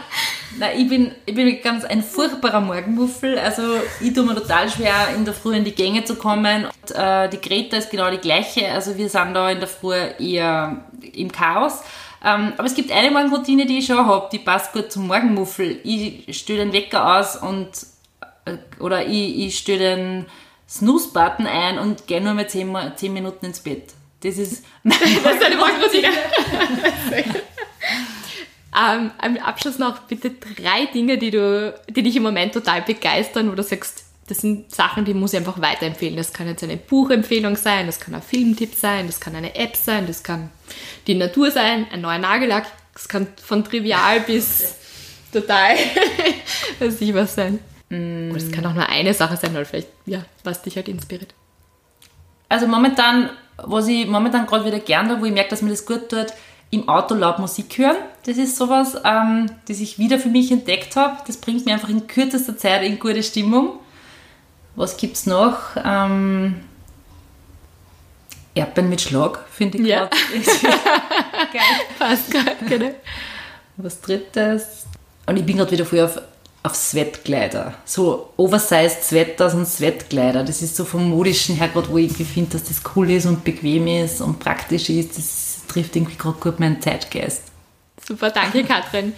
[0.57, 3.39] Nein, ich bin, ich bin ganz ein furchtbarer Morgenmuffel.
[3.39, 3.61] Also
[4.01, 6.65] ich tue mir total schwer, in der Früh in die Gänge zu kommen.
[6.65, 8.69] Und, äh, die Greta ist genau die gleiche.
[8.72, 11.82] Also wir sind da in der Früh eher im Chaos.
[12.24, 15.80] Ähm, aber es gibt eine Morgenroutine, die ich schon habe, die passt gut zum Morgenmuffel.
[15.84, 17.69] Ich stelle den Wecker aus und
[18.45, 20.26] äh, oder ich, ich stelle den
[20.69, 23.93] Snooze-Button ein und gehe nur mal 10, 10 Minuten ins Bett.
[24.22, 26.07] Das ist meine das ist eine Morgenroutine.
[28.80, 33.51] ähm, am Abschluss noch bitte drei Dinge, die, du, die dich im Moment total begeistern,
[33.51, 36.15] wo du sagst, das sind Sachen, die muss ich einfach weiterempfehlen.
[36.15, 39.75] Das kann jetzt eine Buchempfehlung sein, das kann ein Filmtipp sein, das kann eine App
[39.75, 40.49] sein, das kann
[41.05, 42.65] die Natur sein, ein neuer Nagellack.
[42.93, 44.75] Das kann von trivial bis
[45.34, 45.75] total,
[46.79, 47.59] weiß ich was sein.
[47.89, 48.29] Mm.
[48.29, 51.34] Oder es kann auch nur eine Sache sein, oder vielleicht, ja, was dich halt inspiriert.
[52.47, 56.07] Also momentan, was ich momentan gerade wieder gerne, wo ich merke, dass mir das gut
[56.07, 56.27] tut,
[56.69, 57.97] im Auto laut Musik hören.
[58.25, 61.17] Das ist sowas, ähm, das ich wieder für mich entdeckt habe.
[61.27, 63.80] Das bringt mir einfach in kürzester Zeit in gute Stimmung.
[64.76, 65.57] Was gibt es noch?
[65.84, 66.61] Ähm,
[68.53, 70.09] Erdbeeren mit Schlag, finde ich ja.
[71.53, 71.61] geil.
[71.97, 72.91] Passt geil, genau.
[73.78, 74.86] Was drittes?
[75.26, 76.19] Und ich bin gerade wieder voll auf,
[76.63, 77.74] auf Sweatkleider.
[77.86, 80.43] So oversized Sweaters und Sweatkleider.
[80.43, 83.43] Das ist so vom modischen her gerade, wo ich finde, dass das cool ist und
[83.43, 85.17] bequem ist und praktisch ist.
[85.17, 87.43] Das trifft irgendwie gerade gut meinen Zeitgeist.
[88.05, 89.13] Super, danke Katrin.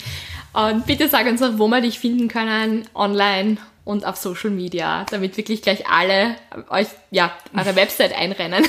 [0.53, 5.05] Und bitte sag uns auch, wo wir dich finden können, online und auf Social Media,
[5.09, 6.35] damit wirklich gleich alle
[6.69, 8.65] euch, ja, eure Website einrennen.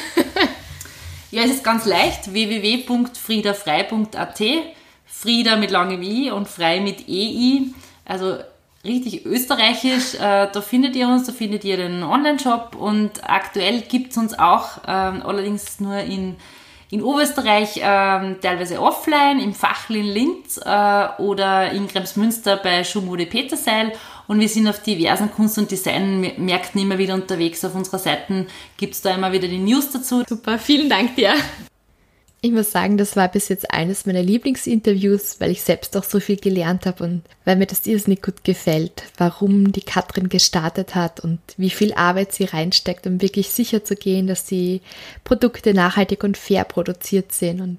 [1.31, 4.43] ja, es ist ganz leicht, www.friedafrei.at,
[5.07, 7.69] Frieda mit langem I und frei mit EI,
[8.05, 8.39] also
[8.85, 10.15] richtig österreichisch.
[10.15, 14.37] Äh, da findet ihr uns, da findet ihr den Online-Shop und aktuell gibt es uns
[14.39, 16.37] auch, ähm, allerdings nur in
[16.95, 23.27] in Oberösterreich ähm, teilweise offline, im Fachl in Linz äh, oder in Kremsmünster bei Schumode
[23.27, 23.93] Peterseil.
[24.27, 27.65] Und wir sind auf diversen Kunst- und Designmärkten immer wieder unterwegs.
[27.65, 28.47] Auf unserer Seite
[28.77, 30.25] gibt es da immer wieder die News dazu.
[30.27, 31.35] Super, vielen Dank dir.
[32.45, 36.21] Ich muss sagen, das war bis jetzt eines meiner Lieblingsinterviews, weil ich selbst auch so
[36.21, 41.21] viel gelernt habe und weil mir das irrsinnig gut gefällt, warum die Katrin gestartet hat
[41.21, 44.83] und wie viel Arbeit sie reinsteckt, um wirklich sicher zu gehen, dass die
[45.25, 47.63] Produkte nachhaltig und fair produziert sind.
[47.63, 47.79] Und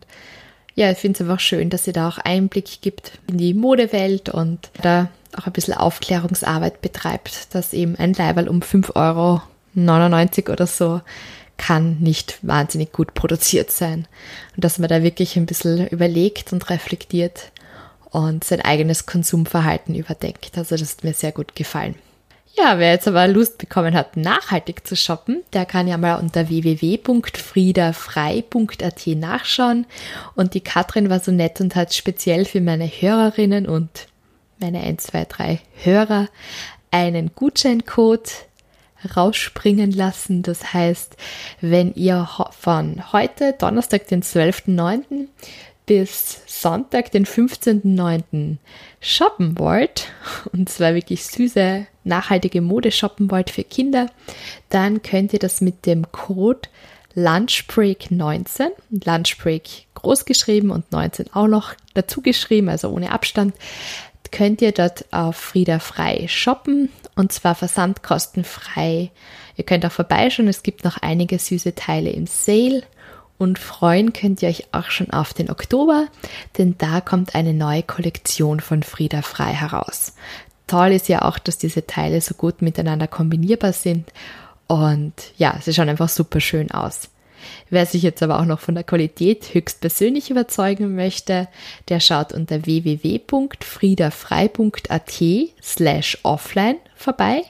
[0.73, 4.29] ja, ich finde es einfach schön, dass sie da auch Einblick gibt in die Modewelt
[4.29, 9.41] und da auch ein bisschen Aufklärungsarbeit betreibt, dass eben ein Leiberl um 5,99 Euro
[10.53, 11.01] oder so
[11.57, 14.07] kann nicht wahnsinnig gut produziert sein.
[14.55, 17.51] Und dass man da wirklich ein bisschen überlegt und reflektiert
[18.09, 20.57] und sein eigenes Konsumverhalten überdenkt.
[20.57, 21.95] Also das hat mir sehr gut gefallen.
[22.57, 26.47] Ja, wer jetzt aber Lust bekommen hat, nachhaltig zu shoppen, der kann ja mal unter
[26.47, 29.85] www.friedafrei.at nachschauen.
[30.35, 34.07] Und die Katrin war so nett und hat speziell für meine Hörerinnen und
[34.59, 36.27] meine 1, 2, 3 Hörer
[36.91, 38.31] einen Gutscheincode
[39.15, 40.43] rausspringen lassen.
[40.43, 41.17] Das heißt,
[41.61, 45.27] wenn ihr von heute, Donnerstag, den 12.09.
[45.85, 48.57] bis Sonntag, den 15.09.
[49.01, 50.07] shoppen wollt,
[50.53, 54.07] und zwar wirklich süße, nachhaltige Mode shoppen wollt für Kinder,
[54.69, 56.69] dann könnt ihr das mit dem Code
[57.13, 58.69] Lunchbreak 19,
[59.05, 63.55] Lunchbreak groß geschrieben und 19 auch noch dazu geschrieben, also ohne Abstand,
[64.31, 69.11] könnt ihr dort auf Frieda frei shoppen und zwar versandkostenfrei.
[69.55, 72.83] Ihr könnt auch vorbeischauen, es gibt noch einige süße Teile im Sale
[73.37, 76.07] und freuen könnt ihr euch auch schon auf den Oktober,
[76.57, 80.13] denn da kommt eine neue Kollektion von Frieda frei heraus.
[80.67, 84.11] Toll ist ja auch, dass diese Teile so gut miteinander kombinierbar sind
[84.67, 87.09] und ja, sie schauen einfach super schön aus.
[87.69, 91.47] Wer sich jetzt aber auch noch von der Qualität höchstpersönlich überzeugen möchte,
[91.89, 95.23] der schaut unter www.friedafrei.at
[95.63, 97.43] slash offline vorbei,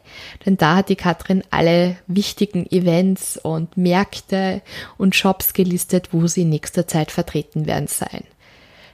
[0.46, 4.62] denn da hat die Katrin alle wichtigen Events und Märkte
[4.98, 8.24] und Shops gelistet, wo sie in nächster Zeit vertreten werden sein.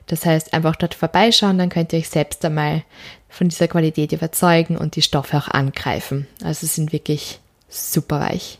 [0.07, 2.83] Das heißt, einfach dort vorbeischauen, dann könnt ihr euch selbst einmal
[3.29, 6.27] von dieser Qualität überzeugen und die Stoffe auch angreifen.
[6.43, 8.57] Also sind wirklich super weich.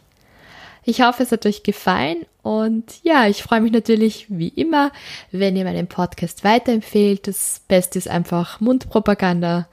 [0.84, 4.92] Ich hoffe, es hat euch gefallen und ja, ich freue mich natürlich wie immer,
[5.32, 7.28] wenn ihr meinen Podcast weiterempfehlt.
[7.28, 9.68] Das Beste ist einfach Mundpropaganda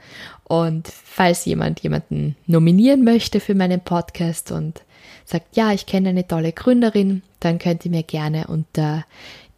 [0.45, 4.83] und falls jemand jemanden nominieren möchte für meinen Podcast und
[5.25, 9.05] sagt, ja, ich kenne eine tolle Gründerin, dann könnt ihr mir gerne unter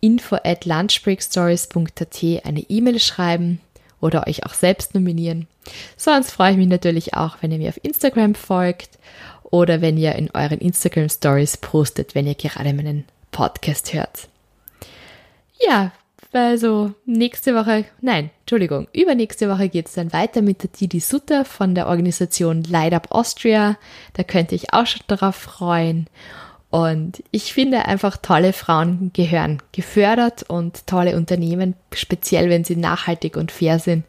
[0.00, 3.61] info at lunchbreakstories.at eine E-Mail schreiben
[4.00, 5.46] oder euch auch selbst nominieren.
[5.96, 8.98] Sonst freue ich mich natürlich auch, wenn ihr mir auf Instagram folgt
[9.51, 14.28] oder wenn ihr in euren Instagram Stories postet, wenn ihr gerade meinen Podcast hört.
[15.61, 15.92] Ja,
[16.32, 21.44] also nächste Woche, nein, Entschuldigung, übernächste Woche geht es dann weiter mit der Didi Sutter
[21.44, 23.76] von der Organisation Light Up Austria.
[24.14, 26.07] Da könnte ich auch schon darauf freuen.
[26.70, 33.36] Und ich finde einfach, tolle Frauen gehören gefördert und tolle Unternehmen, speziell wenn sie nachhaltig
[33.36, 34.05] und fair sind,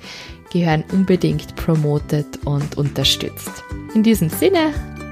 [0.54, 3.64] gehören unbedingt promotet und unterstützt.
[3.96, 4.74] In diesem Sinne,